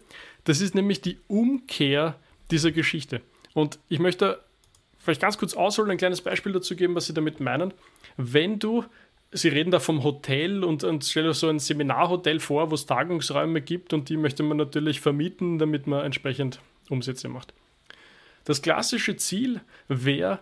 Das 0.45 0.61
ist 0.61 0.75
nämlich 0.75 1.01
die 1.01 1.19
Umkehr 1.27 2.15
dieser 2.51 2.71
Geschichte. 2.71 3.21
Und 3.55 3.79
ich 3.89 3.99
möchte 3.99 4.41
vielleicht 5.01 5.21
ganz 5.21 5.39
kurz 5.39 5.55
ausholen, 5.55 5.91
ein 5.91 5.99
kleines 5.99 6.21
Beispiel 6.21 6.53
dazu 6.53 6.77
geben, 6.77 6.95
was 6.95 7.07
sie 7.07 7.15
damit 7.15 7.41
meinen. 7.41 7.75
Wenn 8.17 8.59
du 8.59 8.85
Sie 9.33 9.49
reden 9.49 9.71
da 9.71 9.79
vom 9.79 10.03
Hotel 10.03 10.65
und, 10.65 10.83
und 10.83 11.05
stell 11.05 11.23
dir 11.23 11.35
so 11.35 11.49
ein 11.49 11.61
Seminarhotel 11.61 12.41
vor, 12.41 12.71
wo 12.71 12.75
es 12.75 12.87
Tagungsräume 12.87 13.61
gibt 13.61 13.93
und 13.93 14.09
die 14.09 14.17
möchte 14.17 14.43
man 14.43 14.57
natürlich 14.57 15.01
vermieten, 15.01 15.59
damit 15.59 15.87
man 15.87 16.05
entsprechend 16.05 16.61
Umsätze 16.89 17.29
macht. 17.29 17.55
Das 18.45 18.61
klassische 18.61 19.17
Ziel 19.17 19.61
wäre, 19.87 20.41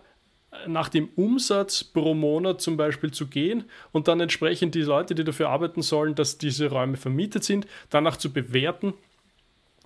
nach 0.65 0.89
dem 0.89 1.09
Umsatz 1.15 1.83
pro 1.83 2.15
Monat 2.15 2.61
zum 2.61 2.77
Beispiel 2.77 3.11
zu 3.11 3.27
gehen 3.27 3.65
und 3.91 4.07
dann 4.07 4.19
entsprechend 4.19 4.73
die 4.73 4.81
Leute, 4.81 5.13
die 5.13 5.23
dafür 5.23 5.49
arbeiten 5.49 5.83
sollen, 5.83 6.15
dass 6.15 6.39
diese 6.39 6.69
Räume 6.69 6.97
vermietet 6.97 7.43
sind, 7.43 7.67
danach 7.91 8.17
zu 8.17 8.33
bewerten, 8.33 8.95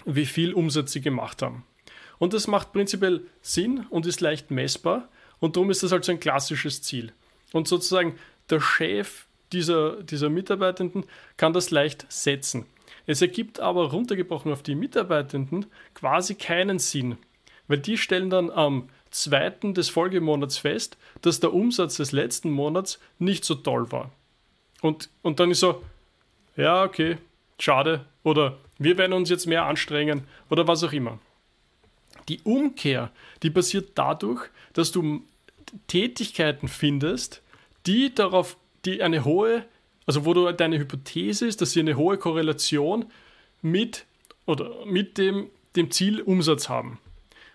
wie 0.06 0.26
viel 0.26 0.54
Umsatz 0.54 0.94
sie 0.94 1.02
gemacht 1.02 1.42
haben. 1.42 1.66
Und 2.24 2.32
das 2.32 2.48
macht 2.48 2.72
prinzipiell 2.72 3.26
Sinn 3.42 3.86
und 3.90 4.06
ist 4.06 4.22
leicht 4.22 4.50
messbar 4.50 5.10
und 5.42 5.58
darum 5.58 5.70
ist 5.70 5.84
das 5.84 5.92
halt 5.92 6.06
so 6.06 6.14
ein 6.14 6.22
klassisches 6.22 6.82
Ziel. 6.82 7.12
Und 7.52 7.68
sozusagen 7.68 8.18
der 8.50 8.62
Chef 8.62 9.26
dieser, 9.52 10.02
dieser 10.02 10.30
Mitarbeitenden 10.30 11.04
kann 11.36 11.52
das 11.52 11.70
leicht 11.70 12.06
setzen. 12.08 12.66
Es 13.08 13.22
ergibt 13.22 13.60
aber 13.60 13.92
runtergebrochen 13.92 14.54
auf 14.54 14.64
die 14.64 14.76
Mitarbeitenden 14.76 15.66
quasi 15.96 16.36
keinen 16.36 16.80
Sinn, 16.80 17.18
weil 17.68 17.80
die 17.80 17.98
stellen 17.98 18.30
dann 18.30 18.52
am 18.52 18.88
zweiten 19.12 19.74
des 19.74 19.90
Folgemonats 19.90 20.58
fest, 20.58 20.98
dass 21.24 21.42
der 21.42 21.54
Umsatz 21.54 21.98
des 21.98 22.14
letzten 22.14 22.52
Monats 22.52 23.02
nicht 23.20 23.44
so 23.44 23.56
toll 23.56 23.92
war. 23.92 24.12
Und, 24.82 25.10
und 25.24 25.42
dann 25.42 25.52
ist 25.52 25.60
so, 25.60 25.84
ja, 26.56 26.86
okay, 26.86 27.18
schade, 27.60 28.06
oder 28.24 28.60
wir 28.80 28.98
werden 28.98 29.12
uns 29.12 29.30
jetzt 29.30 29.46
mehr 29.46 29.66
anstrengen, 29.66 30.24
oder 30.50 30.70
was 30.70 30.86
auch 30.86 30.94
immer. 30.94 31.20
Die 32.30 32.42
Umkehr, 32.44 33.12
die 33.42 33.50
passiert 33.50 33.92
dadurch, 33.96 34.50
dass 34.74 34.92
du 34.92 35.24
Tätigkeiten 35.88 36.68
findest, 36.68 37.42
die 37.86 38.14
darauf, 38.14 38.58
die 38.86 39.02
eine 39.02 39.26
hohe, 39.26 39.66
also 40.06 40.26
wo 40.26 40.34
du 40.34 40.52
deine 40.52 40.80
Hypothese 40.80 41.48
ist, 41.48 41.62
dass 41.62 41.72
sie 41.72 41.80
eine 41.80 41.98
hohe 41.98 42.18
Korrelation 42.18 43.06
mit 43.62 44.06
oder 44.46 44.86
mit 44.86 45.18
dem, 45.18 45.50
dem 45.76 45.92
Ziel 45.92 46.22
Umsatz 46.22 46.70
haben. 46.70 47.00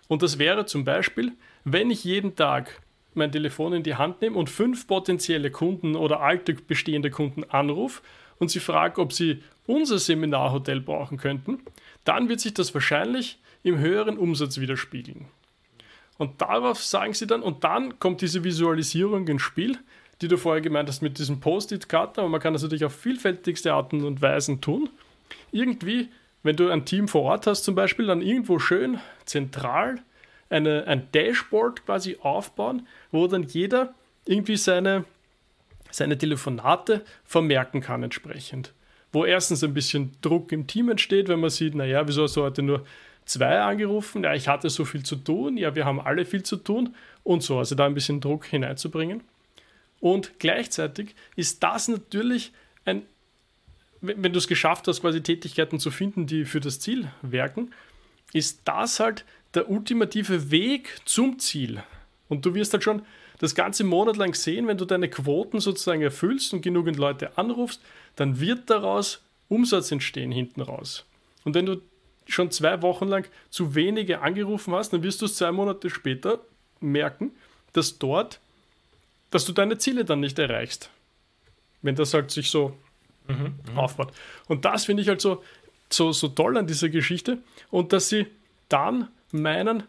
Und 0.07 0.23
das 0.23 0.39
wäre 0.39 0.65
zum 0.65 0.83
Beispiel, 0.85 1.33
wenn 1.63 1.91
ich 1.91 2.03
jeden 2.03 2.35
Tag 2.35 2.81
mein 3.13 3.31
Telefon 3.31 3.73
in 3.73 3.83
die 3.83 3.95
Hand 3.95 4.21
nehme 4.21 4.37
und 4.37 4.49
fünf 4.49 4.87
potenzielle 4.87 5.51
Kunden 5.51 5.95
oder 5.95 6.21
alte 6.21 6.53
bestehende 6.53 7.11
Kunden 7.11 7.43
anrufe 7.43 8.01
und 8.39 8.49
sie 8.49 8.59
frage, 8.59 9.01
ob 9.01 9.13
sie 9.13 9.43
unser 9.67 9.99
Seminarhotel 9.99 10.81
brauchen 10.81 11.17
könnten, 11.17 11.59
dann 12.05 12.29
wird 12.29 12.39
sich 12.39 12.53
das 12.53 12.73
wahrscheinlich 12.73 13.37
im 13.63 13.77
höheren 13.77 14.17
Umsatz 14.17 14.59
widerspiegeln. 14.59 15.25
Und 16.17 16.41
darauf 16.41 16.83
sagen 16.83 17.13
sie 17.13 17.27
dann, 17.27 17.41
und 17.41 17.63
dann 17.63 17.99
kommt 17.99 18.21
diese 18.21 18.43
Visualisierung 18.43 19.27
ins 19.27 19.41
Spiel, 19.41 19.77
die 20.21 20.27
du 20.27 20.37
vorher 20.37 20.61
gemeint 20.61 20.89
hast 20.89 21.01
mit 21.01 21.17
diesem 21.17 21.39
Post-it-Karten, 21.39 22.19
aber 22.19 22.29
man 22.29 22.41
kann 22.41 22.53
das 22.53 22.63
natürlich 22.63 22.85
auf 22.85 22.95
vielfältigste 22.95 23.73
Arten 23.73 24.03
und 24.03 24.21
Weisen 24.21 24.59
tun. 24.59 24.89
Irgendwie 25.51 26.09
wenn 26.43 26.55
du 26.55 26.69
ein 26.69 26.85
Team 26.85 27.07
vor 27.07 27.23
Ort 27.23 27.47
hast 27.47 27.63
zum 27.63 27.75
Beispiel, 27.75 28.05
dann 28.05 28.21
irgendwo 28.21 28.59
schön 28.59 28.99
zentral 29.25 29.99
eine, 30.49 30.87
ein 30.87 31.11
Dashboard 31.11 31.85
quasi 31.85 32.17
aufbauen, 32.21 32.87
wo 33.11 33.27
dann 33.27 33.43
jeder 33.43 33.93
irgendwie 34.25 34.57
seine, 34.57 35.05
seine 35.91 36.17
Telefonate 36.17 37.03
vermerken 37.25 37.81
kann 37.81 38.03
entsprechend. 38.03 38.73
Wo 39.11 39.25
erstens 39.25 39.63
ein 39.63 39.73
bisschen 39.73 40.13
Druck 40.21 40.51
im 40.51 40.67
Team 40.67 40.89
entsteht, 40.89 41.27
wenn 41.27 41.39
man 41.39 41.49
sieht, 41.49 41.75
naja, 41.75 42.07
wieso 42.07 42.23
hast 42.23 42.37
du 42.37 42.43
heute 42.43 42.61
nur 42.61 42.85
zwei 43.29 43.59
angerufen? 43.59 44.23
Ja, 44.23 44.33
ich 44.33 44.47
hatte 44.47 44.69
so 44.69 44.85
viel 44.85 45.03
zu 45.03 45.15
tun, 45.15 45.57
ja, 45.57 45.75
wir 45.75 45.85
haben 45.85 45.99
alle 45.99 46.25
viel 46.25 46.43
zu 46.43 46.57
tun 46.57 46.95
und 47.23 47.43
so. 47.43 47.59
Also 47.59 47.75
da 47.75 47.85
ein 47.85 47.93
bisschen 47.93 48.21
Druck 48.21 48.45
hineinzubringen. 48.45 49.21
Und 49.99 50.39
gleichzeitig 50.39 51.15
ist 51.35 51.63
das 51.63 51.87
natürlich 51.87 52.51
ein 52.85 53.03
wenn, 54.01 54.33
du 54.33 54.39
es 54.39 54.47
geschafft 54.47 54.87
hast, 54.87 55.01
quasi 55.01 55.21
Tätigkeiten 55.21 55.79
zu 55.79 55.91
finden, 55.91 56.25
die 56.25 56.45
für 56.45 56.59
das 56.59 56.79
Ziel 56.79 57.11
werken, 57.21 57.71
ist 58.33 58.61
das 58.65 58.99
halt 58.99 59.25
der 59.53 59.69
ultimative 59.69 60.51
Weg 60.51 61.01
zum 61.05 61.39
Ziel. 61.39 61.83
Und 62.27 62.45
du 62.45 62.53
wirst 62.53 62.73
halt 62.73 62.83
schon 62.83 63.01
das 63.39 63.55
ganze 63.55 63.83
Monat 63.83 64.17
lang 64.17 64.35
sehen, 64.35 64.67
wenn 64.67 64.77
du 64.77 64.85
deine 64.85 65.09
Quoten 65.09 65.59
sozusagen 65.59 66.01
erfüllst 66.01 66.53
und 66.53 66.61
genügend 66.61 66.97
Leute 66.97 67.37
anrufst, 67.37 67.81
dann 68.15 68.39
wird 68.39 68.69
daraus 68.69 69.21
Umsatz 69.47 69.91
entstehen 69.91 70.31
hinten 70.31 70.61
raus. 70.61 71.05
Und 71.43 71.55
wenn 71.55 71.65
du 71.65 71.81
schon 72.29 72.51
zwei 72.51 72.81
Wochen 72.81 73.07
lang 73.07 73.27
zu 73.49 73.75
wenige 73.75 74.21
angerufen 74.21 74.73
hast, 74.73 74.93
dann 74.93 75.03
wirst 75.03 75.21
du 75.21 75.25
es 75.25 75.35
zwei 75.35 75.51
Monate 75.51 75.89
später 75.89 76.39
merken, 76.79 77.31
dass 77.73 77.99
dort, 77.99 78.39
dass 79.31 79.45
du 79.45 79.51
deine 79.51 79.77
Ziele 79.77 80.05
dann 80.05 80.19
nicht 80.19 80.39
erreichst. 80.39 80.89
Wenn 81.81 81.95
das 81.95 82.13
halt 82.13 82.31
sich 82.31 82.49
so 82.49 82.75
mhm, 83.27 83.55
mhm, 83.71 83.77
aufbaut. 83.77 84.11
Und 84.47 84.65
das 84.65 84.85
finde 84.85 85.03
ich 85.03 85.09
halt 85.09 85.21
so, 85.21 85.43
so, 85.89 86.11
so 86.11 86.27
toll 86.29 86.57
an 86.57 86.67
dieser 86.67 86.89
Geschichte 86.89 87.39
und 87.69 87.93
dass 87.93 88.09
sie 88.09 88.27
dann 88.67 89.07
meinen, 89.31 89.83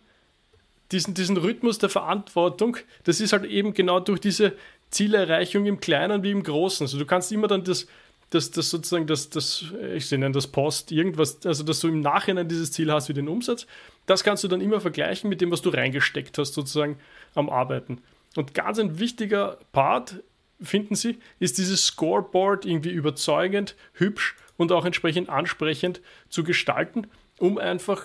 diesen, 0.93 1.15
diesen 1.15 1.37
Rhythmus 1.37 1.79
der 1.79 1.89
Verantwortung, 1.89 2.77
das 3.05 3.21
ist 3.21 3.33
halt 3.33 3.45
eben 3.45 3.75
genau 3.75 4.01
durch 4.01 4.21
diese 4.21 4.57
Zielerreichung 4.91 5.67
im 5.67 5.81
Kleinen 5.81 6.23
wie 6.23 6.33
im 6.33 6.43
Großen. 6.43 6.85
Also 6.85 6.99
du 6.99 7.07
kannst 7.07 7.31
immer 7.33 7.47
dann 7.47 7.65
das, 7.65 7.87
das, 8.31 8.51
das 8.51 8.71
sozusagen, 8.71 9.07
das, 9.07 9.29
das, 9.31 9.65
ich 9.95 10.11
nenne 10.13 10.33
das 10.33 10.47
Post, 10.47 10.93
irgendwas, 10.93 11.45
also 11.45 11.65
dass 11.65 11.81
du 11.81 11.89
im 11.89 12.01
Nachhinein 12.01 12.49
dieses 12.49 12.73
Ziel 12.73 12.93
hast 12.93 13.09
wie 13.09 13.15
den 13.15 13.29
Umsatz, 13.29 13.67
das 14.07 14.25
kannst 14.25 14.45
du 14.45 14.49
dann 14.49 14.61
immer 14.61 14.81
vergleichen 14.81 15.29
mit 15.29 15.41
dem, 15.41 15.51
was 15.51 15.63
du 15.63 15.71
reingesteckt 15.71 16.39
hast, 16.39 16.55
sozusagen 16.55 16.99
am 17.35 17.51
Arbeiten. 17.51 18.01
Und 18.37 18.55
ganz 18.55 18.79
ein 18.79 18.99
wichtiger 18.99 19.59
Part 19.73 20.23
finden 20.61 20.95
Sie, 20.95 21.19
ist 21.41 21.59
dieses 21.59 21.87
Scoreboard 21.87 22.65
irgendwie 22.65 22.91
überzeugend, 22.91 23.75
hübsch 23.95 24.37
und 24.57 24.73
auch 24.73 24.85
entsprechend 24.85 25.29
ansprechend 25.29 26.01
zu 26.29 26.45
gestalten, 26.45 27.09
um 27.39 27.59
einfach 27.59 28.05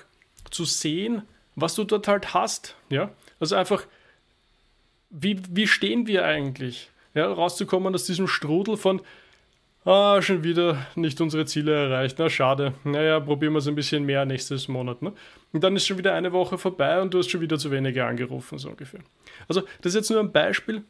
zu 0.50 0.66
sehen, 0.66 1.22
was 1.56 1.76
du 1.76 1.84
dort 1.84 2.08
halt 2.08 2.34
hast. 2.34 2.76
Ja? 2.90 3.12
Also 3.40 3.56
einfach, 3.56 3.86
wie, 5.10 5.40
wie 5.50 5.68
stehen 5.68 6.08
wir 6.08 6.26
eigentlich? 6.26 6.90
ja, 7.16 7.32
rauszukommen 7.32 7.96
aus 7.96 8.06
diesem 8.06 8.28
Strudel 8.28 8.78
von, 8.78 9.02
ah, 9.86 10.22
schon 10.22 10.44
wieder 10.44 10.86
nicht 10.96 11.22
unsere 11.22 11.46
Ziele 11.46 11.74
erreicht, 11.74 12.18
na 12.20 12.30
schade, 12.30 12.74
naja, 12.84 13.20
probieren 13.20 13.54
wir 13.54 13.60
es 13.60 13.68
ein 13.68 13.76
bisschen 13.76 14.04
mehr 14.04 14.26
nächstes 14.26 14.68
Monat. 14.68 15.02
Ne? 15.02 15.14
Und 15.54 15.64
dann 15.64 15.76
ist 15.76 15.86
schon 15.86 15.98
wieder 15.98 16.14
eine 16.14 16.34
Woche 16.34 16.58
vorbei 16.58 17.02
und 17.02 17.14
du 17.14 17.20
hast 17.20 17.30
schon 17.30 17.42
wieder 17.42 17.58
zu 17.58 17.72
wenige 17.72 18.06
angerufen, 18.06 18.58
so 18.58 18.70
ungefähr. 18.70 19.00
Also 19.48 19.62
das 19.82 19.92
ist 19.92 19.96
jetzt 19.96 20.12
nur 20.12 20.20
ein 20.20 20.32
Beispiel 20.32 20.84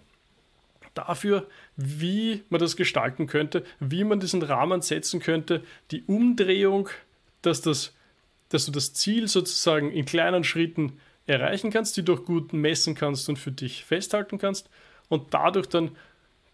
dafür, 0.93 1.45
wie 1.75 2.43
man 2.49 2.59
das 2.59 2.77
gestalten 2.77 3.27
könnte, 3.27 3.63
wie 3.79 4.03
man 4.05 4.19
diesen 4.19 4.41
Rahmen 4.41 4.81
setzen 4.81 5.19
könnte, 5.19 5.61
die 5.91 6.03
Umdrehung, 6.03 6.89
dass, 7.41 7.61
das, 7.61 7.93
dass 8.49 8.65
du 8.65 8.71
das 8.71 8.93
Ziel 8.93 9.27
sozusagen 9.27 9.91
in 9.91 10.05
kleinen 10.05 10.43
Schritten 10.43 10.99
erreichen 11.27 11.69
kannst, 11.69 11.97
die 11.97 12.03
du 12.03 12.13
auch 12.13 12.23
gut 12.23 12.53
messen 12.53 12.95
kannst 12.95 13.27
und 13.27 13.37
für 13.37 13.51
dich 13.51 13.83
festhalten 13.83 14.37
kannst 14.37 14.69
und 15.09 15.33
dadurch 15.33 15.67
dann 15.67 15.91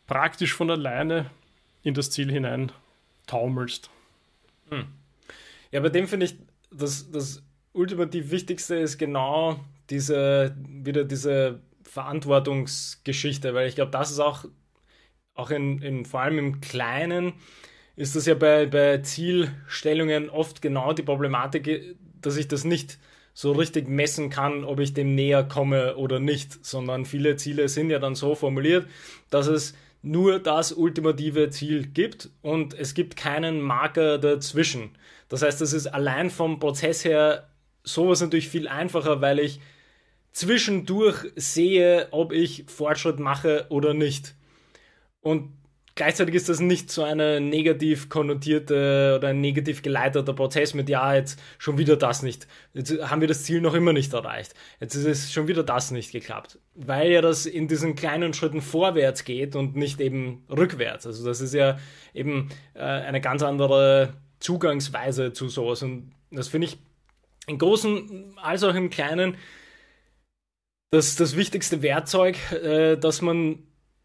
praktisch 0.07 0.53
von 0.53 0.71
alleine 0.71 1.29
in 1.83 1.93
das 1.93 2.11
Ziel 2.11 2.31
hinein 2.31 2.71
taumelst. 3.27 3.89
Hm. 4.69 4.87
Ja, 5.71 5.79
bei 5.79 5.89
dem 5.89 6.07
finde 6.07 6.25
ich, 6.25 6.35
das, 6.71 7.11
das 7.11 7.43
ultimativ 7.73 8.31
Wichtigste 8.31 8.75
ist 8.75 8.97
genau 8.97 9.59
diese, 9.89 10.55
wieder 10.67 11.03
diese 11.03 11.61
Verantwortungsgeschichte, 11.83 13.53
weil 13.53 13.67
ich 13.67 13.75
glaube, 13.75 13.91
das 13.91 14.11
ist 14.11 14.19
auch, 14.19 14.45
auch 15.33 15.49
in, 15.49 15.81
in, 15.81 16.05
vor 16.05 16.21
allem 16.21 16.37
im 16.37 16.61
Kleinen, 16.61 17.33
ist 17.95 18.15
das 18.15 18.25
ja 18.25 18.35
bei, 18.35 18.65
bei 18.65 18.99
Zielstellungen 18.99 20.29
oft 20.29 20.61
genau 20.61 20.93
die 20.93 21.03
Problematik, 21.03 21.97
dass 22.21 22.37
ich 22.37 22.47
das 22.47 22.63
nicht 22.63 22.97
so 23.33 23.51
richtig 23.51 23.87
messen 23.87 24.29
kann, 24.29 24.63
ob 24.63 24.79
ich 24.79 24.93
dem 24.93 25.15
näher 25.15 25.43
komme 25.43 25.95
oder 25.95 26.19
nicht, 26.19 26.65
sondern 26.65 27.05
viele 27.05 27.35
Ziele 27.37 27.69
sind 27.69 27.89
ja 27.89 27.99
dann 27.99 28.15
so 28.15 28.35
formuliert, 28.35 28.87
dass 29.29 29.47
es 29.47 29.73
nur 30.01 30.39
das 30.39 30.71
ultimative 30.71 31.49
Ziel 31.49 31.87
gibt 31.87 32.29
und 32.41 32.73
es 32.73 32.93
gibt 32.93 33.15
keinen 33.15 33.61
Marker 33.61 34.17
dazwischen. 34.17 34.97
Das 35.29 35.41
heißt, 35.41 35.61
das 35.61 35.73
ist 35.73 35.87
allein 35.87 36.29
vom 36.29 36.59
Prozess 36.59 37.05
her 37.05 37.49
sowas 37.83 38.21
natürlich 38.21 38.49
viel 38.49 38.67
einfacher, 38.67 39.21
weil 39.21 39.39
ich 39.39 39.59
zwischendurch 40.31 41.25
sehe, 41.35 42.07
ob 42.11 42.31
ich 42.31 42.65
Fortschritt 42.67 43.19
mache 43.19 43.67
oder 43.69 43.93
nicht. 43.93 44.35
Und 45.21 45.53
gleichzeitig 45.95 46.35
ist 46.35 46.49
das 46.49 46.59
nicht 46.59 46.91
so 46.91 47.03
eine 47.03 47.41
negativ 47.41 48.09
konnotierte 48.09 49.15
oder 49.17 49.29
ein 49.29 49.41
negativ 49.41 49.81
geleiteter 49.81 50.33
Prozess 50.33 50.73
mit, 50.73 50.89
ja, 50.89 51.13
jetzt 51.15 51.39
schon 51.57 51.77
wieder 51.77 51.97
das 51.97 52.23
nicht. 52.23 52.47
Jetzt 52.73 52.91
haben 53.09 53.21
wir 53.21 53.27
das 53.27 53.43
Ziel 53.43 53.61
noch 53.61 53.73
immer 53.73 53.93
nicht 53.93 54.13
erreicht. 54.13 54.53
Jetzt 54.79 54.95
ist 54.95 55.05
es 55.05 55.33
schon 55.33 55.47
wieder 55.47 55.63
das 55.63 55.91
nicht 55.91 56.11
geklappt. 56.11 56.59
Weil 56.75 57.11
ja 57.11 57.21
das 57.21 57.45
in 57.45 57.67
diesen 57.67 57.95
kleinen 57.95 58.33
Schritten 58.33 58.61
vorwärts 58.61 59.23
geht 59.23 59.55
und 59.55 59.75
nicht 59.75 59.99
eben 60.01 60.45
rückwärts. 60.49 61.05
Also 61.05 61.25
das 61.25 61.41
ist 61.41 61.53
ja 61.53 61.77
eben 62.13 62.49
äh, 62.73 62.79
eine 62.81 63.21
ganz 63.21 63.43
andere 63.43 64.13
Zugangsweise 64.39 65.33
zu 65.33 65.49
sowas. 65.49 65.83
Und 65.83 66.11
das 66.31 66.47
finde 66.47 66.67
ich 66.67 66.77
im 67.47 67.57
Großen 67.57 68.35
als 68.41 68.63
auch 68.63 68.75
im 68.75 68.89
Kleinen 68.89 69.35
das, 70.91 71.15
das 71.15 71.35
wichtigste 71.37 71.81
Werkzeug, 71.81 72.37
äh, 72.51 72.97
dass 72.97 73.21
man 73.21 73.59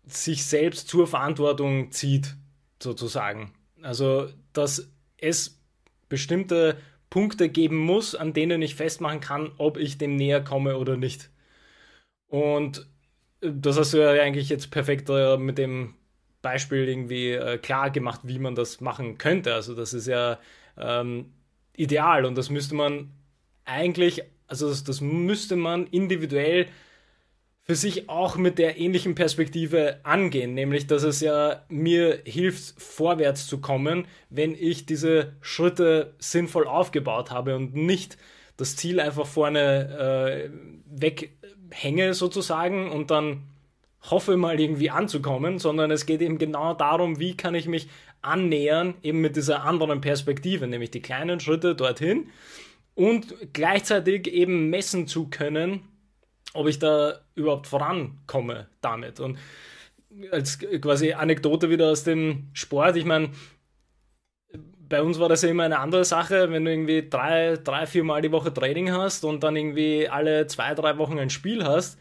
sich 0.07 0.45
selbst 0.45 0.89
zur 0.89 1.07
Verantwortung 1.07 1.91
zieht, 1.91 2.37
sozusagen. 2.83 3.53
Also, 3.83 4.29
dass 4.53 4.91
es 5.19 5.61
bestimmte 6.09 6.79
Punkte 7.11 7.49
geben 7.49 7.77
muss, 7.79 8.15
an 8.15 8.33
denen 8.33 8.63
ich 8.63 8.75
festmachen 8.75 9.21
kann, 9.21 9.53
ob 9.59 9.77
ich 9.77 9.99
dem 9.99 10.17
näher 10.17 10.43
komme 10.43 10.77
oder 10.77 10.97
nicht. 10.97 11.31
Und 12.29 12.87
äh, 13.41 13.51
das 13.53 13.79
hast 13.79 13.95
du 13.95 13.99
ja 13.99 14.11
eigentlich 14.23 14.49
jetzt 14.49 14.71
perfekt 14.71 15.09
äh, 15.11 15.37
mit 15.37 15.59
dem 15.59 15.95
Beispiel 16.43 16.89
irgendwie 16.89 17.33
äh, 17.33 17.59
klar 17.59 17.91
gemacht, 17.91 18.21
wie 18.25 18.39
man 18.39 18.55
das 18.55 18.81
machen 18.81 19.19
könnte. 19.19 19.55
Also 19.55 19.75
das 19.75 19.95
ist 19.95 20.07
ja 20.07 20.39
ähm, 20.77 21.33
ideal 21.77 22.25
und 22.25 22.37
das 22.37 22.51
müsste 22.51 22.75
man 22.75 23.13
eigentlich, 23.65 24.23
also 24.47 24.69
das, 24.69 24.85
das 24.85 25.01
müsste 25.01 25.57
man 25.57 25.87
individuell 25.89 26.69
für 27.67 27.75
sich 27.75 28.09
auch 28.09 28.37
mit 28.37 28.59
der 28.59 28.79
ähnlichen 28.79 29.17
Perspektive 29.17 29.99
angehen, 30.05 30.55
nämlich 30.55 30.87
dass 30.87 31.03
es 31.03 31.21
ja 31.21 31.65
mir 31.69 32.21
hilft, 32.25 32.81
vorwärts 32.81 33.49
zu 33.49 33.61
kommen, 33.61 34.07
wenn 34.31 34.55
ich 34.55 34.87
diese 34.87 35.33
Schritte 35.41 36.15
sinnvoll 36.19 36.69
aufgebaut 36.69 37.33
habe 37.33 37.57
und 37.57 37.75
nicht 37.75 38.19
das 38.57 38.77
Ziel 38.77 39.01
einfach 39.01 39.27
vorne 39.27 40.49
äh, 40.49 40.51
weghänge 40.87 42.15
sozusagen 42.15 42.93
und 42.93 43.11
dann 43.11 43.43
hoffe 44.11 44.37
mal 44.37 44.61
irgendwie 44.61 44.91
anzukommen, 44.91 45.59
sondern 45.59 45.91
es 45.91 46.07
geht 46.07 46.23
eben 46.23 46.39
genau 46.39 46.73
darum, 46.73 47.19
wie 47.19 47.37
kann 47.37 47.57
ich 47.57 47.67
mich 47.67 47.89
annähern, 48.23 48.95
eben 49.03 49.21
mit 49.21 49.35
dieser 49.35 49.65
anderen 49.65 50.01
Perspektive, 50.01 50.69
nämlich 50.69 50.93
die 50.93 51.03
kleinen 51.03 51.41
Schritte 51.41 51.75
dorthin 51.75 52.29
und 52.95 53.35
gleichzeitig 53.53 54.29
eben 54.29 54.71
messen 54.71 55.09
zu 55.09 55.29
können, 55.29 55.81
ob 56.57 56.67
ich 56.69 56.79
da 56.79 57.21
überhaupt 57.35 57.67
vorankomme 57.67 58.69
damit. 58.81 59.21
Und 59.21 59.39
als 60.31 60.59
quasi 60.59 61.13
Anekdote 61.13 61.71
wieder 61.71 61.91
aus 61.91 62.05
dem 62.05 62.49
Sport, 62.53 62.97
ich 62.97 63.05
meine, 63.05 63.31
bei 64.89 65.03
uns 65.03 65.19
war 65.19 65.29
das 65.29 65.43
ja 65.43 65.49
immer 65.49 65.65
eine 65.65 65.79
andere 65.79 66.05
Sache, 66.05 66.51
wenn 66.51 66.65
du 66.65 66.71
irgendwie 66.71 67.09
drei, 67.09 67.57
drei, 67.63 67.87
vier 67.87 68.05
Mal 68.05 68.23
die 68.23 68.33
Woche 68.33 68.53
Training 68.53 68.93
hast 68.93 69.25
und 69.25 69.43
dann 69.43 69.57
irgendwie 69.57 70.09
alle 70.09 70.47
zwei, 70.47 70.75
drei 70.75 70.97
Wochen 70.99 71.19
ein 71.19 71.31
Spiel 71.31 71.65
hast, 71.65 71.99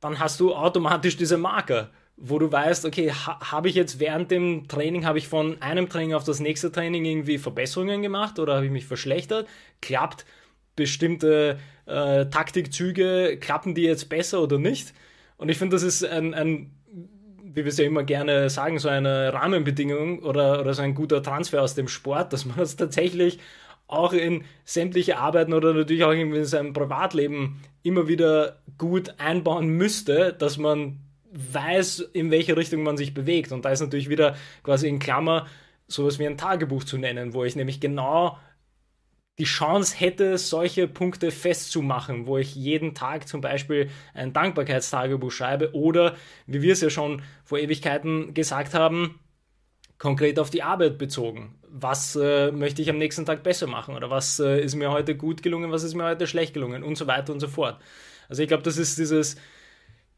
dann 0.00 0.18
hast 0.18 0.40
du 0.40 0.54
automatisch 0.54 1.16
diese 1.16 1.38
Marker, 1.38 1.90
wo 2.16 2.38
du 2.38 2.52
weißt, 2.52 2.84
okay, 2.84 3.12
ha, 3.12 3.52
habe 3.52 3.68
ich 3.68 3.74
jetzt 3.74 3.98
während 3.98 4.30
dem 4.30 4.68
Training, 4.68 5.06
habe 5.06 5.18
ich 5.18 5.28
von 5.28 5.60
einem 5.62 5.88
Training 5.88 6.14
auf 6.14 6.24
das 6.24 6.40
nächste 6.40 6.70
Training 6.70 7.04
irgendwie 7.04 7.38
Verbesserungen 7.38 8.02
gemacht 8.02 8.38
oder 8.38 8.56
habe 8.56 8.66
ich 8.66 8.72
mich 8.72 8.86
verschlechtert? 8.86 9.48
Klappt 9.80 10.26
bestimmte 10.76 11.58
äh, 11.86 12.26
Taktikzüge, 12.26 13.38
klappen 13.40 13.74
die 13.74 13.82
jetzt 13.82 14.08
besser 14.08 14.42
oder 14.42 14.58
nicht? 14.58 14.92
Und 15.36 15.48
ich 15.48 15.58
finde, 15.58 15.76
das 15.76 15.82
ist 15.82 16.04
ein, 16.04 16.34
ein, 16.34 16.70
wie 17.42 17.64
wir 17.64 17.66
es 17.66 17.78
ja 17.78 17.84
immer 17.84 18.04
gerne 18.04 18.48
sagen, 18.50 18.78
so 18.78 18.88
eine 18.88 19.32
Rahmenbedingung 19.32 20.20
oder, 20.20 20.60
oder 20.60 20.74
so 20.74 20.82
ein 20.82 20.94
guter 20.94 21.22
Transfer 21.22 21.62
aus 21.62 21.74
dem 21.74 21.88
Sport, 21.88 22.32
dass 22.32 22.44
man 22.44 22.56
das 22.56 22.76
tatsächlich 22.76 23.38
auch 23.88 24.12
in 24.12 24.44
sämtliche 24.64 25.18
Arbeiten 25.18 25.52
oder 25.52 25.74
natürlich 25.74 26.04
auch 26.04 26.12
in 26.12 26.44
seinem 26.44 26.72
Privatleben 26.72 27.60
immer 27.82 28.08
wieder 28.08 28.60
gut 28.78 29.14
einbauen 29.18 29.68
müsste, 29.68 30.32
dass 30.32 30.56
man 30.56 31.00
weiß, 31.32 32.00
in 32.12 32.30
welche 32.30 32.56
Richtung 32.56 32.82
man 32.82 32.96
sich 32.96 33.14
bewegt. 33.14 33.52
Und 33.52 33.64
da 33.64 33.70
ist 33.70 33.80
natürlich 33.80 34.08
wieder 34.08 34.36
quasi 34.62 34.88
in 34.88 34.98
Klammer 34.98 35.46
sowas 35.88 36.18
wie 36.18 36.26
ein 36.26 36.38
Tagebuch 36.38 36.84
zu 36.84 36.98
nennen, 36.98 37.34
wo 37.34 37.44
ich 37.44 37.56
nämlich 37.56 37.80
genau 37.80 38.38
die 39.38 39.44
Chance 39.44 39.96
hätte, 39.98 40.36
solche 40.36 40.86
Punkte 40.86 41.30
festzumachen, 41.30 42.26
wo 42.26 42.36
ich 42.38 42.54
jeden 42.54 42.94
Tag 42.94 43.26
zum 43.26 43.40
Beispiel 43.40 43.88
ein 44.14 44.32
Dankbarkeitstagebuch 44.32 45.30
schreibe 45.30 45.74
oder, 45.74 46.16
wie 46.46 46.62
wir 46.62 46.74
es 46.74 46.82
ja 46.82 46.90
schon 46.90 47.22
vor 47.44 47.58
Ewigkeiten 47.58 48.34
gesagt 48.34 48.74
haben, 48.74 49.18
konkret 49.98 50.38
auf 50.38 50.50
die 50.50 50.62
Arbeit 50.62 50.98
bezogen. 50.98 51.58
Was 51.68 52.16
äh, 52.16 52.52
möchte 52.52 52.82
ich 52.82 52.90
am 52.90 52.98
nächsten 52.98 53.24
Tag 53.24 53.42
besser 53.42 53.66
machen 53.66 53.94
oder 53.94 54.10
was 54.10 54.38
äh, 54.38 54.60
ist 54.60 54.74
mir 54.74 54.90
heute 54.90 55.16
gut 55.16 55.42
gelungen, 55.42 55.70
was 55.70 55.84
ist 55.84 55.94
mir 55.94 56.04
heute 56.04 56.26
schlecht 56.26 56.52
gelungen 56.52 56.82
und 56.82 56.96
so 56.98 57.06
weiter 57.06 57.32
und 57.32 57.40
so 57.40 57.48
fort. 57.48 57.80
Also 58.28 58.42
ich 58.42 58.48
glaube, 58.48 58.64
das 58.64 58.76
ist 58.76 58.98
dieses 58.98 59.36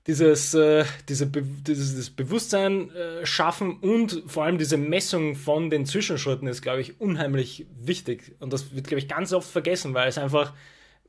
dieses, 0.06 0.52
äh, 0.54 0.84
diese 1.08 1.26
Be 1.26 1.42
dieses 1.42 2.10
Bewusstsein 2.10 2.90
äh, 2.90 3.24
schaffen 3.24 3.78
und 3.78 4.22
vor 4.26 4.44
allem 4.44 4.58
diese 4.58 4.76
Messung 4.76 5.34
von 5.34 5.70
den 5.70 5.86
Zwischenschritten 5.86 6.46
ist, 6.46 6.60
glaube 6.62 6.82
ich, 6.82 7.00
unheimlich 7.00 7.66
wichtig. 7.80 8.36
Und 8.40 8.52
das 8.52 8.74
wird, 8.74 8.86
glaube 8.86 8.98
ich, 8.98 9.08
ganz 9.08 9.32
oft 9.32 9.50
vergessen, 9.50 9.94
weil 9.94 10.08
es 10.08 10.18
einfach, 10.18 10.52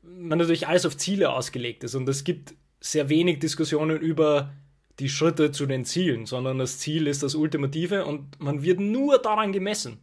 man 0.02 0.38
natürlich 0.38 0.66
alles 0.66 0.86
auf 0.86 0.96
Ziele 0.96 1.30
ausgelegt 1.30 1.84
ist. 1.84 1.94
Und 1.94 2.08
es 2.08 2.24
gibt 2.24 2.54
sehr 2.80 3.08
wenig 3.08 3.38
Diskussionen 3.38 4.00
über 4.00 4.52
die 4.98 5.10
Schritte 5.10 5.50
zu 5.50 5.66
den 5.66 5.84
Zielen, 5.84 6.24
sondern 6.24 6.58
das 6.58 6.78
Ziel 6.78 7.06
ist 7.06 7.22
das 7.22 7.34
Ultimative 7.34 8.06
und 8.06 8.40
man 8.40 8.62
wird 8.62 8.80
nur 8.80 9.18
daran 9.18 9.52
gemessen 9.52 9.98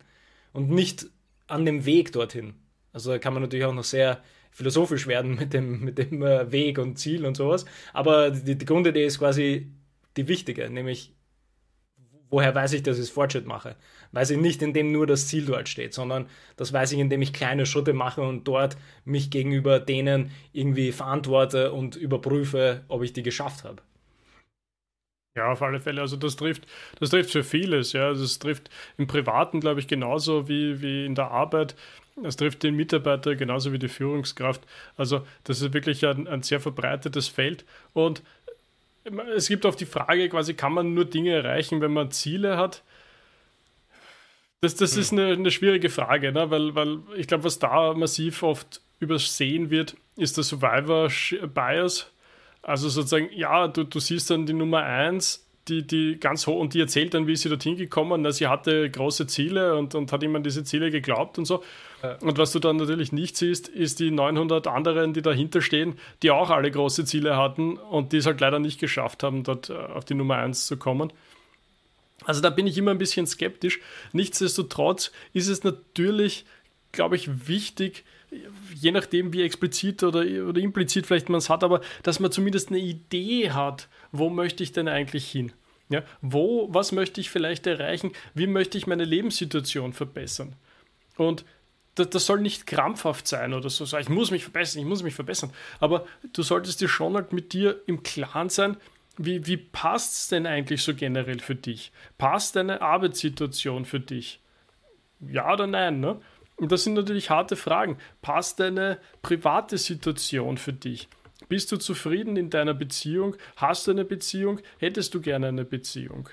und 0.51 0.69
nicht 0.69 1.07
an 1.47 1.65
dem 1.65 1.85
Weg 1.85 2.11
dorthin. 2.11 2.53
Also 2.91 3.09
da 3.09 3.17
kann 3.17 3.33
man 3.33 3.41
natürlich 3.41 3.65
auch 3.65 3.73
noch 3.73 3.83
sehr 3.83 4.21
philosophisch 4.53 5.07
werden 5.07 5.35
mit 5.35 5.53
dem, 5.53 5.83
mit 5.83 5.97
dem 5.97 6.23
äh, 6.23 6.51
Weg 6.51 6.77
und 6.77 6.97
Ziel 6.97 7.25
und 7.25 7.35
sowas. 7.35 7.65
Aber 7.91 8.31
die, 8.31 8.57
die 8.57 8.65
Grundidee 8.65 9.05
ist 9.05 9.19
quasi 9.19 9.71
die 10.15 10.27
wichtige, 10.27 10.69
nämlich 10.69 11.13
woher 12.29 12.55
weiß 12.55 12.73
ich, 12.73 12.81
dass 12.81 12.97
ich 12.97 13.11
Fortschritt 13.11 13.45
mache? 13.45 13.75
Weiß 14.11 14.31
ich 14.31 14.39
nicht, 14.39 14.63
indem 14.63 14.91
nur 14.91 15.05
das 15.05 15.27
Ziel 15.27 15.45
dort 15.45 15.69
steht, 15.69 15.93
sondern 15.93 16.27
das 16.55 16.73
weiß 16.73 16.91
ich, 16.91 16.99
indem 16.99 17.21
ich 17.21 17.31
kleine 17.31 17.67
Schritte 17.67 17.93
mache 17.93 18.21
und 18.21 18.47
dort 18.47 18.75
mich 19.05 19.29
gegenüber 19.29 19.79
denen 19.79 20.31
irgendwie 20.51 20.91
verantworte 20.91 21.71
und 21.71 21.95
überprüfe, 21.95 22.85
ob 22.87 23.03
ich 23.03 23.13
die 23.13 23.21
geschafft 23.21 23.63
habe. 23.63 23.83
Ja, 25.35 25.51
auf 25.51 25.61
alle 25.63 25.79
Fälle. 25.79 26.01
Also 26.01 26.15
das 26.15 26.35
trifft, 26.35 26.67
das 26.99 27.09
trifft 27.09 27.31
für 27.31 27.43
vieles, 27.43 27.93
ja. 27.93 28.09
Das 28.09 28.19
also 28.19 28.39
trifft 28.39 28.69
im 28.97 29.07
Privaten, 29.07 29.59
glaube 29.59 29.79
ich, 29.79 29.87
genauso 29.87 30.47
wie, 30.47 30.81
wie 30.81 31.05
in 31.05 31.15
der 31.15 31.31
Arbeit. 31.31 31.75
Es 32.23 32.35
trifft 32.35 32.61
den 32.61 32.75
Mitarbeiter 32.75 33.35
genauso 33.35 33.71
wie 33.73 33.79
die 33.79 33.87
Führungskraft. 33.87 34.61
Also 34.95 35.25
das 35.45 35.61
ist 35.61 35.73
wirklich 35.73 36.05
ein, 36.05 36.27
ein 36.27 36.43
sehr 36.43 36.59
verbreitetes 36.59 37.27
Feld. 37.27 37.65
Und 37.93 38.21
es 39.35 39.47
gibt 39.47 39.65
auch 39.65 39.75
die 39.75 39.85
Frage, 39.85 40.29
quasi, 40.29 40.53
kann 40.53 40.73
man 40.73 40.93
nur 40.93 41.05
Dinge 41.05 41.31
erreichen, 41.31 41.81
wenn 41.81 41.91
man 41.91 42.11
Ziele 42.11 42.57
hat? 42.57 42.83
Das, 44.61 44.75
das 44.75 44.93
hm. 44.93 45.01
ist 45.01 45.11
eine, 45.11 45.27
eine, 45.33 45.51
schwierige 45.51 45.89
Frage, 45.89 46.31
ne? 46.31 46.49
weil, 46.51 46.75
weil 46.75 46.99
ich 47.17 47.27
glaube, 47.27 47.43
was 47.43 47.59
da 47.59 47.93
massiv 47.93 48.43
oft 48.43 48.81
übersehen 48.99 49.69
wird, 49.69 49.97
ist 50.15 50.37
der 50.37 50.43
Survivor-Bias. 50.43 52.12
Also 52.63 52.89
sozusagen, 52.89 53.29
ja, 53.33 53.67
du, 53.67 53.83
du 53.83 53.99
siehst 53.99 54.29
dann 54.29 54.45
die 54.45 54.53
Nummer 54.53 54.83
1, 54.83 55.45
die, 55.67 55.85
die 55.85 56.17
ganz 56.19 56.47
hoch 56.47 56.59
und 56.59 56.73
die 56.73 56.79
erzählt 56.79 57.13
dann, 57.13 57.27
wie 57.27 57.35
sie 57.35 57.49
dorthin 57.49 57.75
gekommen 57.75 58.25
ist. 58.25 58.37
Sie 58.37 58.47
hatte 58.47 58.89
große 58.89 59.27
Ziele 59.27 59.75
und, 59.75 59.95
und 59.95 60.11
hat 60.11 60.23
immer 60.23 60.37
an 60.37 60.43
diese 60.43 60.63
Ziele 60.63 60.91
geglaubt 60.91 61.37
und 61.37 61.45
so. 61.45 61.63
Und 62.21 62.37
was 62.37 62.51
du 62.51 62.59
dann 62.59 62.75
natürlich 62.77 63.13
nicht 63.13 63.37
siehst, 63.37 63.69
ist 63.69 63.99
die 63.99 64.11
900 64.11 64.67
anderen, 64.67 65.13
die 65.13 65.21
dahinter 65.21 65.61
stehen, 65.61 65.97
die 66.21 66.31
auch 66.31 66.49
alle 66.49 66.69
große 66.69 67.05
Ziele 67.05 67.37
hatten 67.37 67.77
und 67.77 68.11
die 68.11 68.17
es 68.17 68.25
halt 68.25 68.41
leider 68.41 68.59
nicht 68.59 68.79
geschafft 68.79 69.23
haben, 69.23 69.43
dort 69.43 69.69
äh, 69.69 69.73
auf 69.73 70.03
die 70.03 70.13
Nummer 70.13 70.35
1 70.35 70.65
zu 70.65 70.75
kommen. 70.75 71.13
Also 72.25 72.41
da 72.41 72.49
bin 72.49 72.67
ich 72.67 72.77
immer 72.77 72.91
ein 72.91 72.97
bisschen 72.97 73.25
skeptisch. 73.25 73.79
Nichtsdestotrotz 74.11 75.11
ist 75.33 75.47
es 75.47 75.63
natürlich, 75.63 76.45
glaube 76.91 77.15
ich, 77.15 77.47
wichtig, 77.47 78.03
je 78.75 78.91
nachdem, 78.91 79.33
wie 79.33 79.43
explizit 79.43 80.03
oder, 80.03 80.21
oder 80.21 80.61
implizit 80.61 81.05
vielleicht 81.05 81.29
man 81.29 81.39
es 81.39 81.49
hat, 81.49 81.63
aber 81.63 81.81
dass 82.03 82.19
man 82.19 82.31
zumindest 82.31 82.69
eine 82.69 82.79
Idee 82.79 83.51
hat, 83.51 83.87
wo 84.11 84.29
möchte 84.29 84.63
ich 84.63 84.71
denn 84.71 84.87
eigentlich 84.87 85.29
hin? 85.29 85.51
Ja, 85.89 86.03
wo, 86.21 86.67
was 86.73 86.91
möchte 86.91 87.21
ich 87.21 87.29
vielleicht 87.29 87.67
erreichen? 87.67 88.11
Wie 88.33 88.47
möchte 88.47 88.77
ich 88.77 88.87
meine 88.87 89.05
Lebenssituation 89.05 89.93
verbessern? 89.93 90.55
Und 91.17 91.45
das, 91.95 92.09
das, 92.09 92.25
soll 92.25 92.41
nicht 92.41 92.65
krampfhaft 92.65 93.27
sein 93.27 93.53
oder 93.53 93.69
so, 93.69 93.85
ich 93.97 94.09
muss 94.09 94.31
mich 94.31 94.43
verbessern, 94.43 94.81
ich 94.81 94.87
muss 94.87 95.03
mich 95.03 95.13
verbessern. 95.13 95.51
Aber 95.79 96.07
du 96.33 96.41
solltest 96.41 96.81
dir 96.81 96.87
schon 96.87 97.15
halt 97.15 97.33
mit 97.33 97.53
dir 97.53 97.81
im 97.85 98.01
Klaren 98.01 98.49
sein, 98.49 98.77
wie, 99.17 99.45
wie 99.45 99.57
passt 99.57 100.13
es 100.13 100.27
denn 100.29 100.47
eigentlich 100.47 100.81
so 100.81 100.95
generell 100.95 101.39
für 101.39 101.55
dich? 101.55 101.91
Passt 102.17 102.55
deine 102.55 102.81
Arbeitssituation 102.81 103.85
für 103.85 103.99
dich? 103.99 104.39
Ja 105.19 105.53
oder 105.53 105.67
nein? 105.67 105.99
Ne? 105.99 106.19
Und 106.55 106.71
das 106.71 106.83
sind 106.83 106.93
natürlich 106.93 107.29
harte 107.29 107.55
Fragen. 107.55 107.97
Passt 108.21 108.59
deine 108.59 108.99
private 109.21 109.77
Situation 109.77 110.57
für 110.57 110.73
dich? 110.73 111.07
Bist 111.49 111.71
du 111.71 111.77
zufrieden 111.77 112.37
in 112.37 112.49
deiner 112.49 112.73
Beziehung? 112.73 113.35
Hast 113.57 113.87
du 113.87 113.91
eine 113.91 114.05
Beziehung? 114.05 114.59
Hättest 114.77 115.13
du 115.13 115.21
gerne 115.21 115.47
eine 115.47 115.65
Beziehung? 115.65 116.29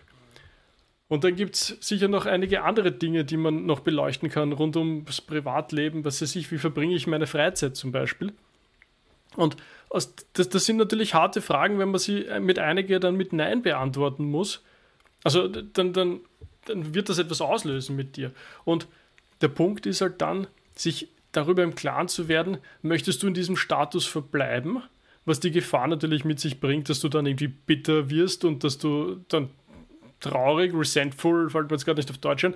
Und 1.09 1.25
dann 1.25 1.35
gibt 1.35 1.57
es 1.57 1.77
sicher 1.81 2.07
noch 2.07 2.27
einige 2.27 2.63
andere 2.63 2.93
Dinge, 2.93 3.25
die 3.25 3.37
man 3.37 3.67
noch 3.67 3.81
beleuchten 3.81 4.31
kann 4.31 4.53
rund 4.53 4.77
ums 4.77 5.21
Privatleben. 5.21 6.05
Was 6.05 6.23
weiß 6.23 6.37
ich, 6.37 6.53
wie 6.53 6.59
verbringe 6.59 6.95
ich 6.95 7.09
meine 7.09 7.27
Freizeit 7.27 7.75
zum 7.75 7.91
Beispiel? 7.91 8.33
Und 9.35 9.57
das, 9.91 10.15
das 10.49 10.65
sind 10.65 10.77
natürlich 10.77 11.15
harte 11.15 11.41
Fragen, 11.41 11.81
wenn 11.81 11.91
man 11.91 11.99
sie 11.99 12.27
mit 12.41 12.61
einiger 12.61 13.01
dann 13.01 13.17
mit 13.17 13.33
Nein 13.33 13.63
beantworten 13.63 14.25
muss. 14.25 14.63
Also 15.25 15.49
dann, 15.49 15.93
dann, 15.93 16.21
dann 16.67 16.95
wird 16.95 17.09
das 17.09 17.19
etwas 17.19 17.41
auslösen 17.41 17.97
mit 17.97 18.17
dir. 18.17 18.33
Und 18.65 18.87
der 19.41 19.49
Punkt 19.49 19.87
ist 19.87 20.01
halt 20.01 20.21
dann, 20.21 20.47
sich 20.75 21.09
darüber 21.33 21.63
im 21.63 21.75
Klaren 21.75 22.09
zu 22.09 22.29
werden, 22.29 22.59
möchtest 22.83 23.23
du 23.23 23.27
in 23.27 23.35
diesem 23.35 23.57
Status 23.57 24.07
verbleiben, 24.07 24.83
was 25.25 25.41
die 25.41 25.51
Gefahr 25.51 25.87
natürlich 25.87 26.25
mit 26.25 26.41
sich 26.41 26.61
bringt, 26.61 26.89
dass 26.89 27.01
du 27.01 27.09
dann 27.09 27.27
irgendwie 27.27 27.49
bitter 27.49 28.11
wirst 28.11 28.45
und 28.45 28.65
dass 28.65 28.79
du 28.79 29.25
dann 29.29 29.51
traurig, 30.21 30.75
resentful, 30.75 31.51
fällt 31.51 31.71
mir 31.71 31.77
jetzt 31.77 31.85
gerade 31.85 32.01
nicht 32.01 32.11
auf 32.11 32.19
Deutsch 32.19 32.45
ein, 32.45 32.55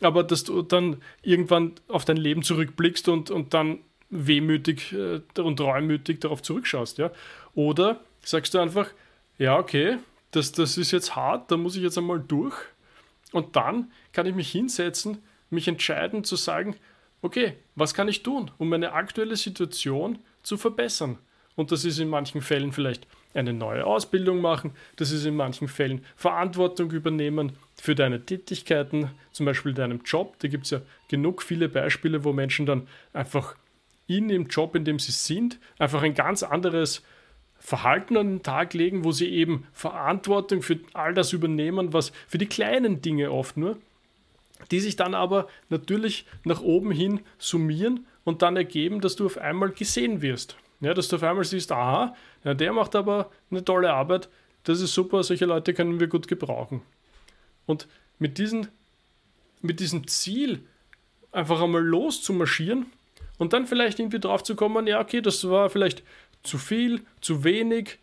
aber 0.00 0.22
dass 0.22 0.44
du 0.44 0.62
dann 0.62 1.02
irgendwann 1.22 1.72
auf 1.88 2.04
dein 2.04 2.16
Leben 2.16 2.42
zurückblickst 2.42 3.08
und, 3.08 3.30
und 3.30 3.54
dann 3.54 3.78
wehmütig 4.10 4.92
äh, 4.92 5.20
und 5.40 5.60
reumütig 5.60 6.20
darauf 6.20 6.42
zurückschaust, 6.42 6.98
ja. 6.98 7.10
Oder 7.54 8.00
sagst 8.22 8.54
du 8.54 8.58
einfach, 8.58 8.88
ja, 9.38 9.58
okay, 9.58 9.98
das, 10.30 10.52
das 10.52 10.78
ist 10.78 10.92
jetzt 10.92 11.16
hart, 11.16 11.50
da 11.50 11.56
muss 11.56 11.76
ich 11.76 11.82
jetzt 11.82 11.98
einmal 11.98 12.20
durch 12.20 12.54
und 13.32 13.56
dann 13.56 13.90
kann 14.12 14.26
ich 14.26 14.34
mich 14.34 14.50
hinsetzen 14.50 15.18
mich 15.50 15.68
entscheiden 15.68 16.24
zu 16.24 16.36
sagen, 16.36 16.76
okay, 17.22 17.54
was 17.74 17.94
kann 17.94 18.08
ich 18.08 18.22
tun, 18.22 18.50
um 18.58 18.68
meine 18.68 18.92
aktuelle 18.92 19.36
Situation 19.36 20.18
zu 20.42 20.56
verbessern? 20.56 21.18
Und 21.56 21.70
das 21.70 21.84
ist 21.84 21.98
in 21.98 22.08
manchen 22.08 22.42
Fällen 22.42 22.72
vielleicht 22.72 23.06
eine 23.32 23.52
neue 23.52 23.86
Ausbildung 23.86 24.40
machen, 24.40 24.72
das 24.96 25.10
ist 25.10 25.24
in 25.24 25.36
manchen 25.36 25.68
Fällen 25.68 26.04
Verantwortung 26.16 26.90
übernehmen 26.90 27.52
für 27.80 27.94
deine 27.94 28.24
Tätigkeiten, 28.24 29.10
zum 29.32 29.46
Beispiel 29.46 29.74
deinem 29.74 30.02
Job. 30.04 30.36
Da 30.40 30.48
gibt 30.48 30.64
es 30.64 30.70
ja 30.70 30.80
genug 31.08 31.42
viele 31.42 31.68
Beispiele, 31.68 32.24
wo 32.24 32.32
Menschen 32.32 32.66
dann 32.66 32.88
einfach 33.12 33.56
in 34.06 34.28
dem 34.28 34.46
Job, 34.46 34.74
in 34.74 34.84
dem 34.84 34.98
sie 34.98 35.12
sind, 35.12 35.58
einfach 35.78 36.02
ein 36.02 36.14
ganz 36.14 36.42
anderes 36.42 37.02
Verhalten 37.58 38.16
an 38.16 38.28
den 38.28 38.42
Tag 38.42 38.74
legen, 38.74 39.04
wo 39.04 39.12
sie 39.12 39.28
eben 39.28 39.66
Verantwortung 39.72 40.60
für 40.60 40.78
all 40.92 41.14
das 41.14 41.32
übernehmen, 41.32 41.92
was 41.92 42.12
für 42.28 42.38
die 42.38 42.46
kleinen 42.46 43.00
Dinge 43.00 43.32
oft 43.32 43.56
nur, 43.56 43.78
die 44.70 44.80
sich 44.80 44.96
dann 44.96 45.14
aber 45.14 45.48
natürlich 45.68 46.26
nach 46.44 46.60
oben 46.60 46.90
hin 46.90 47.20
summieren 47.38 48.06
und 48.24 48.42
dann 48.42 48.56
ergeben, 48.56 49.00
dass 49.00 49.16
du 49.16 49.26
auf 49.26 49.38
einmal 49.38 49.70
gesehen 49.70 50.22
wirst. 50.22 50.56
Ja, 50.80 50.94
dass 50.94 51.08
du 51.08 51.16
auf 51.16 51.22
einmal 51.22 51.44
siehst, 51.44 51.72
aha, 51.72 52.14
ja, 52.44 52.54
der 52.54 52.72
macht 52.72 52.94
aber 52.96 53.30
eine 53.50 53.64
tolle 53.64 53.92
Arbeit, 53.92 54.28
das 54.64 54.80
ist 54.80 54.94
super, 54.94 55.22
solche 55.22 55.46
Leute 55.46 55.74
können 55.74 56.00
wir 56.00 56.08
gut 56.08 56.28
gebrauchen. 56.28 56.82
Und 57.66 57.86
mit, 58.18 58.38
diesen, 58.38 58.68
mit 59.60 59.80
diesem 59.80 60.06
Ziel 60.06 60.66
einfach 61.32 61.60
einmal 61.60 61.82
loszumarschieren 61.82 62.86
und 63.38 63.52
dann 63.52 63.66
vielleicht 63.66 63.98
irgendwie 63.98 64.20
drauf 64.20 64.42
zu 64.42 64.56
kommen, 64.56 64.86
ja, 64.86 65.00
okay, 65.00 65.20
das 65.20 65.48
war 65.48 65.70
vielleicht 65.70 66.02
zu 66.42 66.58
viel, 66.58 67.02
zu 67.20 67.44
wenig 67.44 67.98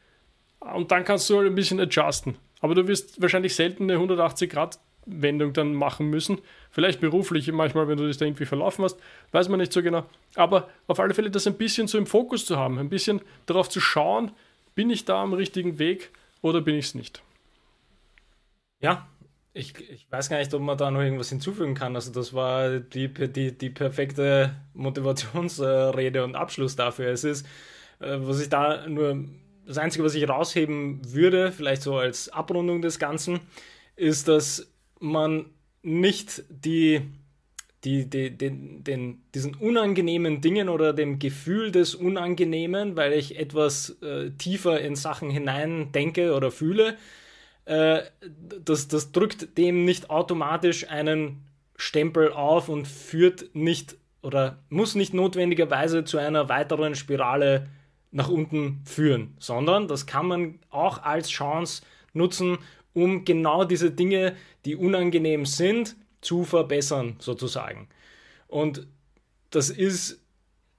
und 0.60 0.92
dann 0.92 1.04
kannst 1.04 1.30
du 1.30 1.38
halt 1.38 1.48
ein 1.48 1.56
bisschen 1.56 1.80
adjusten. 1.80 2.38
Aber 2.60 2.76
du 2.76 2.88
wirst 2.88 3.22
wahrscheinlich 3.22 3.56
selten 3.56 3.84
eine 3.84 3.94
180 3.94 4.50
Grad 4.50 4.80
Wendung 5.06 5.54
dann 5.54 5.74
machen 5.74 6.10
müssen. 6.10 6.40
Vielleicht 6.70 7.02
beruflich 7.02 7.52
manchmal, 7.52 7.88
wenn 7.88 7.98
du 7.98 8.08
dich 8.08 8.18
da 8.18 8.26
irgendwie 8.26 8.46
verlaufen 8.46 8.84
hast, 8.86 8.98
weiß 9.32 9.50
man 9.50 9.60
nicht 9.60 9.74
so 9.74 9.82
genau. 9.82 10.06
Aber 10.36 10.70
auf 10.88 11.00
alle 11.00 11.14
Fälle 11.14 11.32
das 11.32 11.48
ein 11.48 11.56
bisschen 11.56 11.88
so 11.88 11.98
im 11.98 12.06
Fokus 12.06 12.46
zu 12.46 12.58
haben, 12.58 12.80
ein 12.80 12.90
bisschen 12.90 13.22
darauf 13.46 13.70
zu 13.70 13.82
schauen, 13.82 14.32
bin 14.76 14.90
ich 14.90 15.06
da 15.06 15.22
am 15.22 15.34
richtigen 15.34 15.80
Weg 15.80 16.12
oder 16.42 16.62
bin 16.62 16.76
ich 16.76 16.86
es 16.86 16.96
nicht. 16.96 17.22
Ja, 18.80 19.08
ich, 19.54 19.74
ich 19.90 20.08
weiß 20.10 20.30
gar 20.30 20.38
nicht, 20.38 20.54
ob 20.54 20.62
man 20.62 20.78
da 20.78 20.90
noch 20.92 21.02
irgendwas 21.02 21.30
hinzufügen 21.30 21.76
kann. 21.76 21.96
Also 21.96 22.12
das 22.12 22.34
war 22.34 22.80
die, 22.80 23.10
die, 23.10 23.52
die 23.58 23.70
perfekte 23.70 24.56
Motivationsrede 24.74 26.24
und 26.24 26.36
Abschluss 26.36 26.76
dafür. 26.76 27.10
Es 27.10 27.24
ist, 27.24 27.46
äh, 28.00 28.18
was 28.20 28.40
ich 28.40 28.50
da 28.50 28.88
nur, 28.88 29.26
das 29.66 29.78
Einzige, 29.78 30.04
was 30.04 30.16
ich 30.16 30.28
rausheben 30.28 31.02
würde, 31.14 31.52
vielleicht 31.52 31.82
so 31.82 31.98
als 31.98 32.30
Abrundung 32.30 32.82
des 32.82 32.98
Ganzen, 32.98 33.42
ist, 33.96 34.28
dass 34.28 34.71
man 35.02 35.46
nicht 35.82 36.44
die, 36.50 37.02
die, 37.84 38.10
die, 38.10 38.38
den, 38.38 38.84
den, 38.84 39.24
diesen 39.34 39.56
unangenehmen 39.56 40.42
Dingen 40.42 40.70
oder 40.70 40.94
dem 40.94 41.20
Gefühl 41.20 41.72
des 41.72 41.96
Unangenehmen, 41.96 42.96
weil 42.96 43.14
ich 43.14 43.40
etwas 43.40 44.02
äh, 44.02 44.32
tiefer 44.32 44.80
in 44.82 44.96
Sachen 44.96 45.30
hinein 45.30 45.92
denke 45.92 46.34
oder 46.34 46.52
fühle, 46.52 46.98
äh, 47.66 48.02
das, 48.64 48.88
das 48.88 49.12
drückt 49.12 49.58
dem 49.58 49.86
nicht 49.86 50.10
automatisch 50.10 50.88
einen 50.90 51.44
Stempel 51.76 52.32
auf 52.32 52.70
und 52.70 52.88
führt 52.88 53.56
nicht 53.56 53.98
oder 54.22 54.60
muss 54.70 54.94
nicht 54.94 55.14
notwendigerweise 55.14 56.04
zu 56.04 56.20
einer 56.20 56.48
weiteren 56.48 56.94
Spirale 56.94 57.68
nach 58.12 58.30
unten 58.30 58.82
führen, 58.86 59.36
sondern 59.40 59.88
das 59.88 60.06
kann 60.06 60.28
man 60.28 60.60
auch 60.70 61.02
als 61.02 61.30
Chance 61.30 61.82
nutzen, 62.14 62.60
um 62.94 63.26
genau 63.26 63.64
diese 63.64 63.92
Dinge, 63.92 64.36
die 64.66 64.76
unangenehm 64.76 65.46
sind, 65.46 65.96
zu 66.22 66.44
verbessern, 66.44 67.16
sozusagen. 67.20 67.88
Und 68.48 68.88
das 69.50 69.70
ist, 69.70 70.22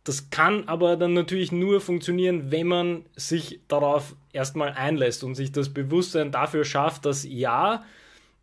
das 0.04 0.30
kann 0.30 0.68
aber 0.68 0.96
dann 0.96 1.14
natürlich 1.14 1.52
nur 1.52 1.80
funktionieren, 1.80 2.50
wenn 2.50 2.66
man 2.66 3.04
sich 3.16 3.60
darauf 3.68 4.14
erstmal 4.32 4.72
einlässt 4.72 5.24
und 5.24 5.34
sich 5.34 5.52
das 5.52 5.70
Bewusstsein 5.70 6.32
dafür 6.32 6.64
schafft, 6.64 7.04
dass 7.06 7.24
ja, 7.24 7.84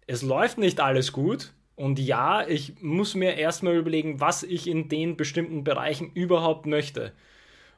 es 0.07 0.21
läuft 0.21 0.57
nicht 0.57 0.79
alles 0.79 1.11
gut 1.11 1.53
und 1.75 1.97
ja, 1.97 2.45
ich 2.45 2.81
muss 2.81 3.15
mir 3.15 3.37
erstmal 3.37 3.77
überlegen, 3.77 4.19
was 4.19 4.43
ich 4.43 4.67
in 4.67 4.89
den 4.89 5.15
bestimmten 5.15 5.63
Bereichen 5.63 6.11
überhaupt 6.11 6.65
möchte. 6.65 7.13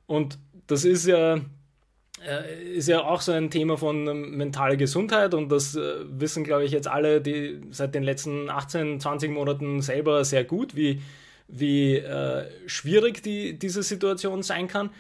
Und 0.07 0.39
das 0.65 0.85
ist 0.85 1.05
ja 1.05 1.41
ist 2.75 2.87
ja 2.87 3.03
auch 3.03 3.21
so 3.21 3.31
ein 3.31 3.49
Thema 3.49 3.77
von 3.77 4.07
ähm, 4.07 4.37
mentaler 4.37 4.75
Gesundheit 4.75 5.33
und 5.33 5.49
das 5.49 5.75
äh, 5.75 5.81
wissen, 6.07 6.43
glaube 6.43 6.65
ich, 6.65 6.71
jetzt 6.71 6.87
alle, 6.87 7.21
die 7.21 7.61
seit 7.71 7.95
den 7.95 8.03
letzten 8.03 8.49
18, 8.49 8.99
20 8.99 9.31
Monaten 9.31 9.81
selber 9.81 10.23
sehr 10.23 10.43
gut, 10.43 10.75
wie, 10.75 11.01
wie 11.47 11.95
äh, 11.95 12.45
schwierig 12.67 13.23
die, 13.23 13.57
diese 13.57 13.83
Situation 13.83 14.43
sein 14.43 14.67
kann. 14.67 14.91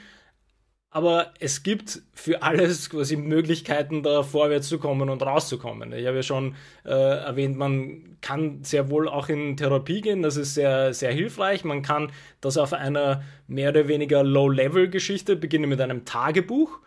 Aber 0.93 1.31
es 1.39 1.63
gibt 1.63 2.01
für 2.13 2.43
alles 2.43 2.89
quasi 2.89 3.15
Möglichkeiten, 3.15 4.03
da 4.03 4.23
vorwärts 4.23 4.67
zu 4.67 4.77
kommen 4.77 5.09
und 5.09 5.21
rauszukommen. 5.23 5.93
Ich 5.93 6.05
habe 6.05 6.17
ja 6.17 6.23
schon 6.23 6.55
äh, 6.83 6.89
erwähnt, 6.89 7.55
man 7.57 8.17
kann 8.19 8.63
sehr 8.63 8.89
wohl 8.89 9.07
auch 9.07 9.29
in 9.29 9.55
Therapie 9.55 10.01
gehen. 10.01 10.21
Das 10.21 10.35
ist 10.35 10.53
sehr, 10.53 10.93
sehr 10.93 11.13
hilfreich. 11.13 11.63
Man 11.63 11.81
kann 11.81 12.11
das 12.41 12.57
auf 12.57 12.73
einer 12.73 13.23
mehr 13.47 13.69
oder 13.69 13.87
weniger 13.87 14.21
Low-Level-Geschichte 14.23 15.37
beginnen 15.37 15.69
mit 15.69 15.79
einem 15.79 16.03
Tagebuch 16.03 16.79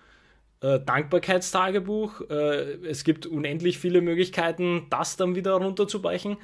äh, 0.60 0.80
Dankbarkeitstagebuch. 0.80 2.22
Äh, 2.30 2.86
es 2.86 3.04
gibt 3.04 3.26
unendlich 3.26 3.78
viele 3.78 4.00
Möglichkeiten, 4.00 4.86
das 4.90 5.16
dann 5.16 5.34
wieder 5.34 5.52
runterzubrechen. 5.54 6.36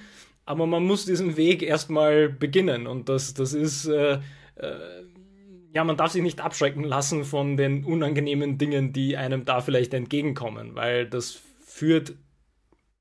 Aber 0.44 0.66
man 0.66 0.84
muss 0.84 1.04
diesen 1.04 1.36
Weg 1.36 1.62
erstmal 1.62 2.28
beginnen. 2.28 2.86
Und 2.86 3.08
das, 3.08 3.34
das 3.34 3.52
ist, 3.52 3.86
äh, 3.86 4.18
äh, 4.56 4.74
ja, 5.72 5.84
man 5.84 5.96
darf 5.96 6.12
sich 6.12 6.22
nicht 6.22 6.40
abschrecken 6.40 6.84
lassen 6.84 7.24
von 7.24 7.56
den 7.56 7.84
unangenehmen 7.84 8.58
Dingen, 8.58 8.92
die 8.92 9.16
einem 9.16 9.44
da 9.44 9.60
vielleicht 9.60 9.94
entgegenkommen, 9.94 10.74
weil 10.74 11.06
das 11.06 11.40
führt 11.64 12.14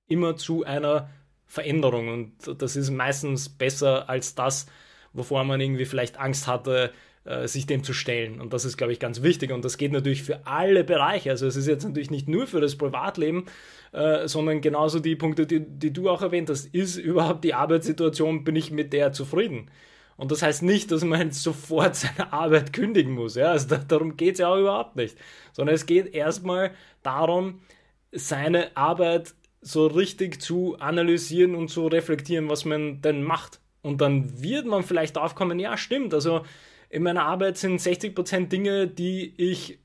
immer 0.07 0.35
zu 0.35 0.63
einer 0.63 1.09
Veränderung. 1.45 2.09
Und 2.09 2.61
das 2.61 2.75
ist 2.75 2.91
meistens 2.91 3.49
besser 3.49 4.07
als 4.09 4.35
das, 4.35 4.67
wovor 5.13 5.43
man 5.43 5.59
irgendwie 5.59 5.85
vielleicht 5.85 6.19
Angst 6.19 6.45
hatte, 6.47 6.91
äh, 7.29 7.47
sich 7.47 7.67
dem 7.67 7.83
zu 7.83 7.93
stellen. 7.93 8.41
Und 8.41 8.53
das 8.53 8.65
ist, 8.65 8.75
glaube 8.75 8.91
ich, 8.91 8.99
ganz 8.99 9.21
wichtig. 9.21 9.51
Und 9.51 9.63
das 9.63 9.77
geht 9.77 9.91
natürlich 9.91 10.23
für 10.23 10.47
alle 10.47 10.83
Bereiche. 10.83 11.29
Also 11.29 11.45
es 11.45 11.55
ist 11.55 11.67
jetzt 11.67 11.83
natürlich 11.83 12.09
nicht 12.09 12.27
nur 12.27 12.47
für 12.47 12.59
das 12.59 12.75
Privatleben, 12.75 13.45
äh, 13.91 14.27
sondern 14.27 14.61
genauso 14.61 14.99
die 14.99 15.15
Punkte, 15.15 15.45
die, 15.45 15.59
die 15.59 15.93
du 15.93 16.09
auch 16.09 16.23
erwähnt 16.23 16.49
hast. 16.49 16.73
Ist 16.73 16.97
überhaupt 16.97 17.43
die 17.43 17.53
Arbeitssituation, 17.53 18.43
bin 18.43 18.55
ich 18.55 18.71
mit 18.71 18.93
der 18.93 19.11
zufrieden? 19.11 19.69
Und 20.17 20.31
das 20.31 20.41
heißt 20.41 20.63
nicht, 20.63 20.91
dass 20.91 21.03
man 21.03 21.31
sofort 21.31 21.95
seine 21.97 22.33
Arbeit 22.33 22.73
kündigen 22.73 23.13
muss. 23.13 23.35
Ja? 23.35 23.51
Also 23.51 23.67
da, 23.67 23.77
darum 23.77 24.17
geht 24.17 24.33
es 24.33 24.39
ja 24.39 24.47
auch 24.47 24.57
überhaupt 24.57 24.95
nicht. 24.95 25.15
Sondern 25.53 25.75
es 25.75 25.85
geht 25.85 26.15
erstmal 26.15 26.71
darum, 27.03 27.59
seine 28.11 28.75
Arbeit 28.75 29.35
so 29.61 29.85
richtig 29.85 30.41
zu 30.41 30.77
analysieren 30.79 31.53
und 31.53 31.67
zu 31.67 31.85
reflektieren, 31.85 32.49
was 32.49 32.65
man 32.65 33.01
denn 33.01 33.21
macht. 33.21 33.59
Und 33.83 34.01
dann 34.01 34.41
wird 34.41 34.65
man 34.65 34.81
vielleicht 34.81 35.17
aufkommen, 35.17 35.59
ja, 35.59 35.77
stimmt. 35.77 36.15
Also 36.15 36.41
in 36.89 37.03
meiner 37.03 37.25
Arbeit 37.25 37.57
sind 37.57 37.79
60% 37.79 38.47
Dinge, 38.47 38.87
die 38.87 39.33
ich 39.37 39.79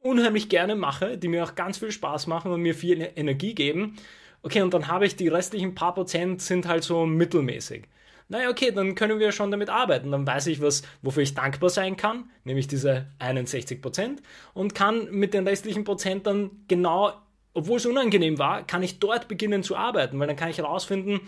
unheimlich 0.00 0.50
gerne 0.50 0.76
mache, 0.76 1.16
die 1.16 1.28
mir 1.28 1.44
auch 1.44 1.54
ganz 1.54 1.78
viel 1.78 1.90
Spaß 1.90 2.26
machen 2.26 2.52
und 2.52 2.60
mir 2.60 2.74
viel 2.74 3.10
Energie 3.16 3.54
geben. 3.54 3.96
Okay, 4.42 4.60
und 4.60 4.74
dann 4.74 4.88
habe 4.88 5.06
ich 5.06 5.16
die 5.16 5.28
restlichen 5.28 5.74
paar 5.74 5.94
Prozent 5.94 6.42
sind 6.42 6.68
halt 6.68 6.84
so 6.84 7.06
mittelmäßig. 7.06 7.84
Naja, 8.28 8.50
okay, 8.50 8.70
dann 8.70 8.94
können 8.94 9.18
wir 9.18 9.32
schon 9.32 9.50
damit 9.50 9.70
arbeiten. 9.70 10.10
Dann 10.12 10.26
weiß 10.26 10.46
ich, 10.48 10.60
was, 10.60 10.82
wofür 11.02 11.22
ich 11.22 11.34
dankbar 11.34 11.70
sein 11.70 11.96
kann, 11.96 12.30
nämlich 12.44 12.68
diese 12.68 13.06
61 13.18 13.80
Prozent, 13.80 14.22
und 14.52 14.74
kann 14.74 15.10
mit 15.10 15.32
den 15.34 15.46
restlichen 15.46 15.84
Prozent 15.84 16.26
dann 16.26 16.50
genau, 16.68 17.12
obwohl 17.54 17.78
es 17.78 17.86
unangenehm 17.86 18.38
war, 18.38 18.66
kann 18.66 18.82
ich 18.82 18.98
dort 18.98 19.28
beginnen 19.28 19.62
zu 19.62 19.76
arbeiten, 19.76 20.18
weil 20.18 20.26
dann 20.26 20.36
kann 20.36 20.50
ich 20.50 20.58
herausfinden, 20.58 21.20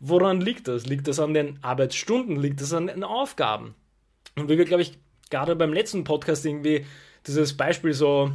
woran 0.00 0.40
liegt 0.40 0.68
das? 0.68 0.86
Liegt 0.86 1.08
das 1.08 1.20
an 1.20 1.34
den 1.34 1.58
Arbeitsstunden? 1.62 2.36
Liegt 2.36 2.60
das 2.60 2.72
an 2.74 2.88
den 2.88 3.04
Aufgaben? 3.04 3.74
Und 4.38 4.48
wie 4.48 4.58
wir, 4.58 4.64
glaube 4.64 4.82
ich, 4.82 4.98
gerade 5.30 5.56
beim 5.56 5.72
letzten 5.72 6.04
Podcast 6.04 6.44
irgendwie 6.46 6.86
dieses 7.26 7.56
Beispiel 7.56 7.92
so, 7.92 8.32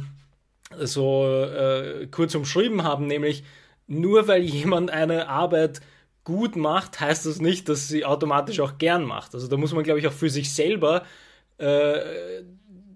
so 0.78 1.26
äh, 1.26 2.06
kurz 2.10 2.34
umschrieben 2.34 2.82
haben, 2.82 3.06
nämlich 3.06 3.44
nur 3.86 4.28
weil 4.28 4.42
jemand 4.42 4.90
eine 4.90 5.28
Arbeit 5.28 5.80
gut 6.24 6.56
macht, 6.56 7.00
heißt 7.00 7.26
das 7.26 7.40
nicht, 7.40 7.68
dass 7.68 7.88
sie 7.88 8.04
automatisch 8.04 8.60
auch 8.60 8.78
gern 8.78 9.04
macht. 9.04 9.34
Also 9.34 9.46
da 9.46 9.56
muss 9.56 9.72
man, 9.72 9.84
glaube 9.84 10.00
ich, 10.00 10.06
auch 10.06 10.12
für 10.12 10.30
sich 10.30 10.52
selber 10.52 11.04
äh, 11.58 12.42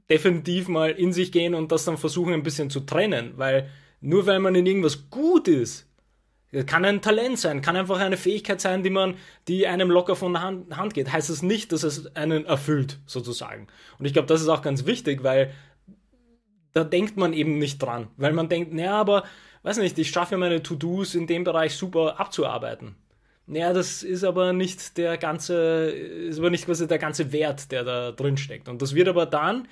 definitiv 0.08 0.68
mal 0.68 0.90
in 0.90 1.12
sich 1.12 1.30
gehen 1.30 1.54
und 1.54 1.70
das 1.70 1.84
dann 1.84 1.98
versuchen 1.98 2.32
ein 2.32 2.42
bisschen 2.42 2.70
zu 2.70 2.80
trennen, 2.80 3.34
weil 3.36 3.68
nur 4.00 4.26
weil 4.26 4.38
man 4.38 4.54
in 4.54 4.66
irgendwas 4.66 5.10
gut 5.10 5.48
ist, 5.48 5.87
kann 6.66 6.84
ein 6.84 7.02
Talent 7.02 7.38
sein, 7.38 7.60
kann 7.60 7.76
einfach 7.76 7.98
eine 7.98 8.16
Fähigkeit 8.16 8.60
sein, 8.60 8.82
die 8.82 8.90
man, 8.90 9.16
die 9.48 9.66
einem 9.66 9.90
locker 9.90 10.16
von 10.16 10.32
der 10.32 10.42
Hand, 10.42 10.76
Hand 10.76 10.94
geht. 10.94 11.12
Heißt 11.12 11.28
es 11.28 11.36
das 11.36 11.42
nicht, 11.42 11.72
dass 11.72 11.82
es 11.82 12.14
einen 12.16 12.46
erfüllt, 12.46 12.98
sozusagen. 13.06 13.66
Und 13.98 14.06
ich 14.06 14.14
glaube, 14.14 14.28
das 14.28 14.40
ist 14.40 14.48
auch 14.48 14.62
ganz 14.62 14.86
wichtig, 14.86 15.22
weil 15.22 15.52
da 16.72 16.84
denkt 16.84 17.16
man 17.16 17.32
eben 17.32 17.58
nicht 17.58 17.78
dran. 17.78 18.08
Weil 18.16 18.32
man 18.32 18.48
denkt, 18.48 18.72
naja, 18.72 18.94
aber, 18.94 19.24
weiß 19.62 19.78
nicht, 19.78 19.98
ich 19.98 20.10
schaffe 20.10 20.36
meine 20.38 20.62
To-Dos 20.62 21.14
in 21.14 21.26
dem 21.26 21.44
Bereich 21.44 21.74
super 21.74 22.18
abzuarbeiten. 22.18 22.94
Naja, 23.46 23.72
das 23.72 24.02
ist 24.02 24.24
aber 24.24 24.52
nicht 24.52 24.96
der 24.98 25.16
ganze, 25.16 25.90
ist 25.90 26.38
aber 26.38 26.50
nicht 26.50 26.66
quasi 26.66 26.86
der 26.86 26.98
ganze 26.98 27.32
Wert, 27.32 27.72
der 27.72 27.84
da 27.84 28.12
drin 28.12 28.36
steckt. 28.36 28.68
Und 28.68 28.80
das 28.82 28.94
wird 28.94 29.08
aber 29.08 29.26
dann, 29.26 29.68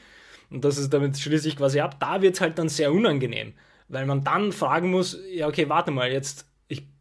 und 0.51 0.65
das 0.65 0.79
ist 0.79 0.93
damit 0.93 1.19
schließe 1.19 1.49
ich 1.49 1.57
quasi 1.57 1.81
ab, 1.81 1.97
da 2.01 2.23
wird 2.23 2.35
es 2.35 2.41
halt 2.41 2.59
dann 2.59 2.69
sehr 2.69 2.93
unangenehm. 2.93 3.55
Weil 3.89 4.07
man 4.07 4.25
dann 4.25 4.53
fragen 4.53 4.91
muss, 4.91 5.19
ja, 5.31 5.47
okay, 5.47 5.69
warte 5.69 5.91
mal, 5.91 6.11
jetzt 6.11 6.47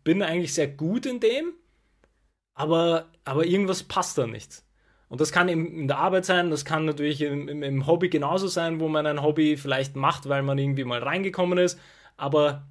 bin 0.06 0.22
eigentlich 0.22 0.54
sehr 0.54 0.70
gut 0.70 1.06
in 1.06 1.20
dem, 1.20 1.52
aber, 2.54 3.08
aber 3.26 3.46
irgendwas 3.46 3.84
passt 3.84 4.18
da 4.18 4.26
nicht. 4.26 4.64
Und 5.10 5.20
das 5.20 5.32
kann 5.32 5.50
in 5.50 5.88
der 5.88 5.98
Arbeit 5.98 6.26
sein, 6.26 6.50
das 6.50 6.64
kann 6.64 6.86
natürlich 6.86 7.22
im, 7.22 7.50
im, 7.50 7.64
im, 7.64 7.88
Hobby 7.88 8.10
genauso 8.10 8.48
sein, 8.48 8.80
wo 8.80 8.88
man 8.88 9.06
ein 9.06 9.22
Hobby 9.22 9.58
vielleicht 9.58 9.96
macht, 9.96 10.30
weil 10.30 10.44
man 10.44 10.58
irgendwie 10.58 10.84
mal 10.84 11.04
reingekommen 11.04 11.58
ist, 11.58 11.80
aber 12.18 12.66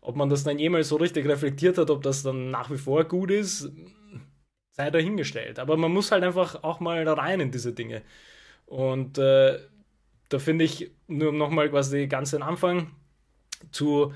ob 0.00 0.16
man 0.16 0.28
das 0.28 0.44
dann 0.44 0.58
jemals 0.58 0.88
so 0.88 0.96
richtig 0.96 1.26
reflektiert 1.26 1.78
hat, 1.78 1.90
ob 1.90 2.02
das 2.02 2.22
dann 2.22 2.50
nach 2.50 2.70
wie 2.70 2.78
vor 2.78 3.04
gut 3.04 3.30
ist, 3.30 3.70
sei 4.72 4.90
dahingestellt. 4.90 5.58
Aber 5.58 5.76
man 5.76 5.92
muss 5.92 6.12
halt 6.12 6.22
einfach 6.22 6.62
auch 6.62 6.80
mal 6.80 7.06
rein 7.08 7.40
in 7.40 7.50
diese 7.50 7.72
Dinge. 7.72 8.02
Und 8.66 9.18
äh, 9.18 9.58
da 10.28 10.38
finde 10.38 10.64
ich, 10.64 10.90
nur 11.06 11.30
um 11.30 11.38
nochmal 11.38 11.68
quasi 11.70 12.06
ganz 12.06 12.30
den 12.30 12.42
Anfang 12.42 12.90
zu 13.72 14.12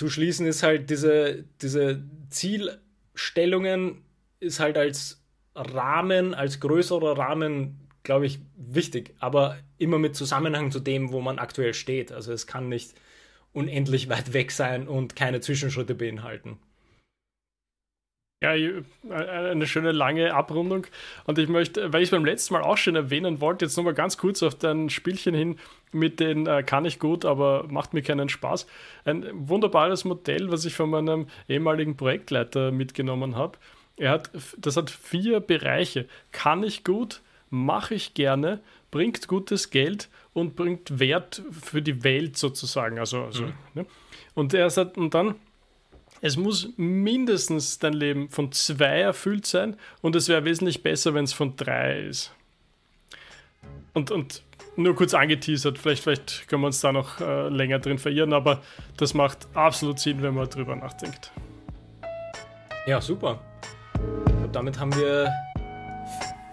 zu 0.00 0.08
schließen 0.08 0.46
ist 0.46 0.62
halt 0.62 0.88
diese, 0.88 1.44
diese 1.60 2.02
Zielstellungen 2.30 4.02
ist 4.38 4.58
halt 4.58 4.78
als 4.78 5.22
Rahmen, 5.54 6.32
als 6.32 6.58
größerer 6.58 7.18
Rahmen, 7.18 7.86
glaube 8.02 8.24
ich, 8.24 8.38
wichtig, 8.56 9.14
aber 9.18 9.58
immer 9.76 9.98
mit 9.98 10.16
Zusammenhang 10.16 10.70
zu 10.70 10.80
dem, 10.80 11.12
wo 11.12 11.20
man 11.20 11.38
aktuell 11.38 11.74
steht. 11.74 12.12
Also 12.12 12.32
es 12.32 12.46
kann 12.46 12.70
nicht 12.70 12.94
unendlich 13.52 14.08
weit 14.08 14.32
weg 14.32 14.52
sein 14.52 14.88
und 14.88 15.16
keine 15.16 15.42
Zwischenschritte 15.42 15.94
beinhalten. 15.94 16.58
Ja, 18.42 18.52
eine 19.10 19.66
schöne 19.66 19.92
lange 19.92 20.32
Abrundung. 20.32 20.86
Und 21.26 21.38
ich 21.38 21.50
möchte, 21.50 21.92
weil 21.92 22.02
ich 22.02 22.10
beim 22.10 22.24
letzten 22.24 22.54
Mal 22.54 22.62
auch 22.62 22.78
schon 22.78 22.96
erwähnen 22.96 23.42
wollte, 23.42 23.66
jetzt 23.66 23.76
nochmal 23.76 23.92
ganz 23.92 24.16
kurz 24.16 24.42
auf 24.42 24.54
dein 24.54 24.88
Spielchen 24.88 25.34
hin 25.34 25.58
mit 25.92 26.20
den 26.20 26.46
äh, 26.46 26.62
kann 26.62 26.84
ich 26.84 26.98
gut, 26.98 27.24
aber 27.24 27.66
macht 27.68 27.94
mir 27.94 28.02
keinen 28.02 28.28
Spaß. 28.28 28.66
Ein 29.04 29.26
wunderbares 29.32 30.04
Modell, 30.04 30.50
was 30.50 30.64
ich 30.64 30.74
von 30.74 30.90
meinem 30.90 31.26
ehemaligen 31.48 31.96
Projektleiter 31.96 32.70
mitgenommen 32.70 33.36
habe. 33.36 33.58
Er 33.96 34.12
hat, 34.12 34.30
das 34.56 34.76
hat 34.76 34.90
vier 34.90 35.40
Bereiche. 35.40 36.06
Kann 36.32 36.62
ich 36.62 36.84
gut, 36.84 37.20
mache 37.50 37.94
ich 37.94 38.14
gerne, 38.14 38.60
bringt 38.90 39.28
gutes 39.28 39.70
Geld 39.70 40.08
und 40.32 40.56
bringt 40.56 40.98
Wert 40.98 41.42
für 41.50 41.82
die 41.82 42.02
Welt 42.04 42.36
sozusagen. 42.38 42.98
Also, 42.98 43.24
also 43.24 43.44
mhm. 43.44 43.52
ne? 43.74 43.86
Und 44.34 44.54
er 44.54 44.70
sagt, 44.70 44.96
und 44.96 45.12
dann 45.14 45.34
es 46.22 46.36
muss 46.36 46.68
mindestens 46.76 47.78
dein 47.78 47.94
Leben 47.94 48.28
von 48.28 48.52
zwei 48.52 49.00
erfüllt 49.00 49.46
sein 49.46 49.76
und 50.02 50.14
es 50.16 50.28
wäre 50.28 50.44
wesentlich 50.44 50.82
besser, 50.82 51.14
wenn 51.14 51.24
es 51.24 51.32
von 51.32 51.56
drei 51.56 52.00
ist. 52.00 52.32
Und, 53.94 54.10
und 54.10 54.42
nur 54.76 54.94
kurz 54.94 55.14
angeteasert, 55.14 55.78
vielleicht, 55.78 56.02
vielleicht 56.02 56.48
können 56.48 56.62
wir 56.62 56.66
uns 56.66 56.80
da 56.80 56.92
noch 56.92 57.20
äh, 57.20 57.48
länger 57.48 57.78
drin 57.78 57.98
verirren, 57.98 58.32
aber 58.32 58.62
das 58.96 59.14
macht 59.14 59.48
absolut 59.54 59.98
Sinn, 59.98 60.22
wenn 60.22 60.34
man 60.34 60.48
drüber 60.48 60.76
nachdenkt. 60.76 61.32
Ja, 62.86 63.00
super. 63.00 63.40
Und 64.42 64.54
damit 64.54 64.78
haben 64.78 64.94
wir 64.96 65.32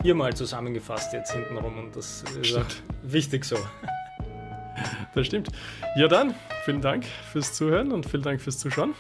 viermal 0.02 0.36
zusammengefasst 0.36 1.14
jetzt 1.14 1.34
hintenrum 1.34 1.78
und 1.78 1.96
das 1.96 2.24
ist 2.42 2.56
auch 2.56 2.66
wichtig 3.04 3.46
so. 3.46 3.58
Das 5.16 5.26
stimmt. 5.26 5.50
Ja 5.96 6.08
dann, 6.08 6.36
vielen 6.64 6.82
Dank 6.82 7.06
fürs 7.32 7.54
Zuhören 7.54 7.92
und 7.92 8.06
vielen 8.06 8.24
Dank 8.24 8.40
fürs 8.40 8.60
Zuschauen. 8.60 8.94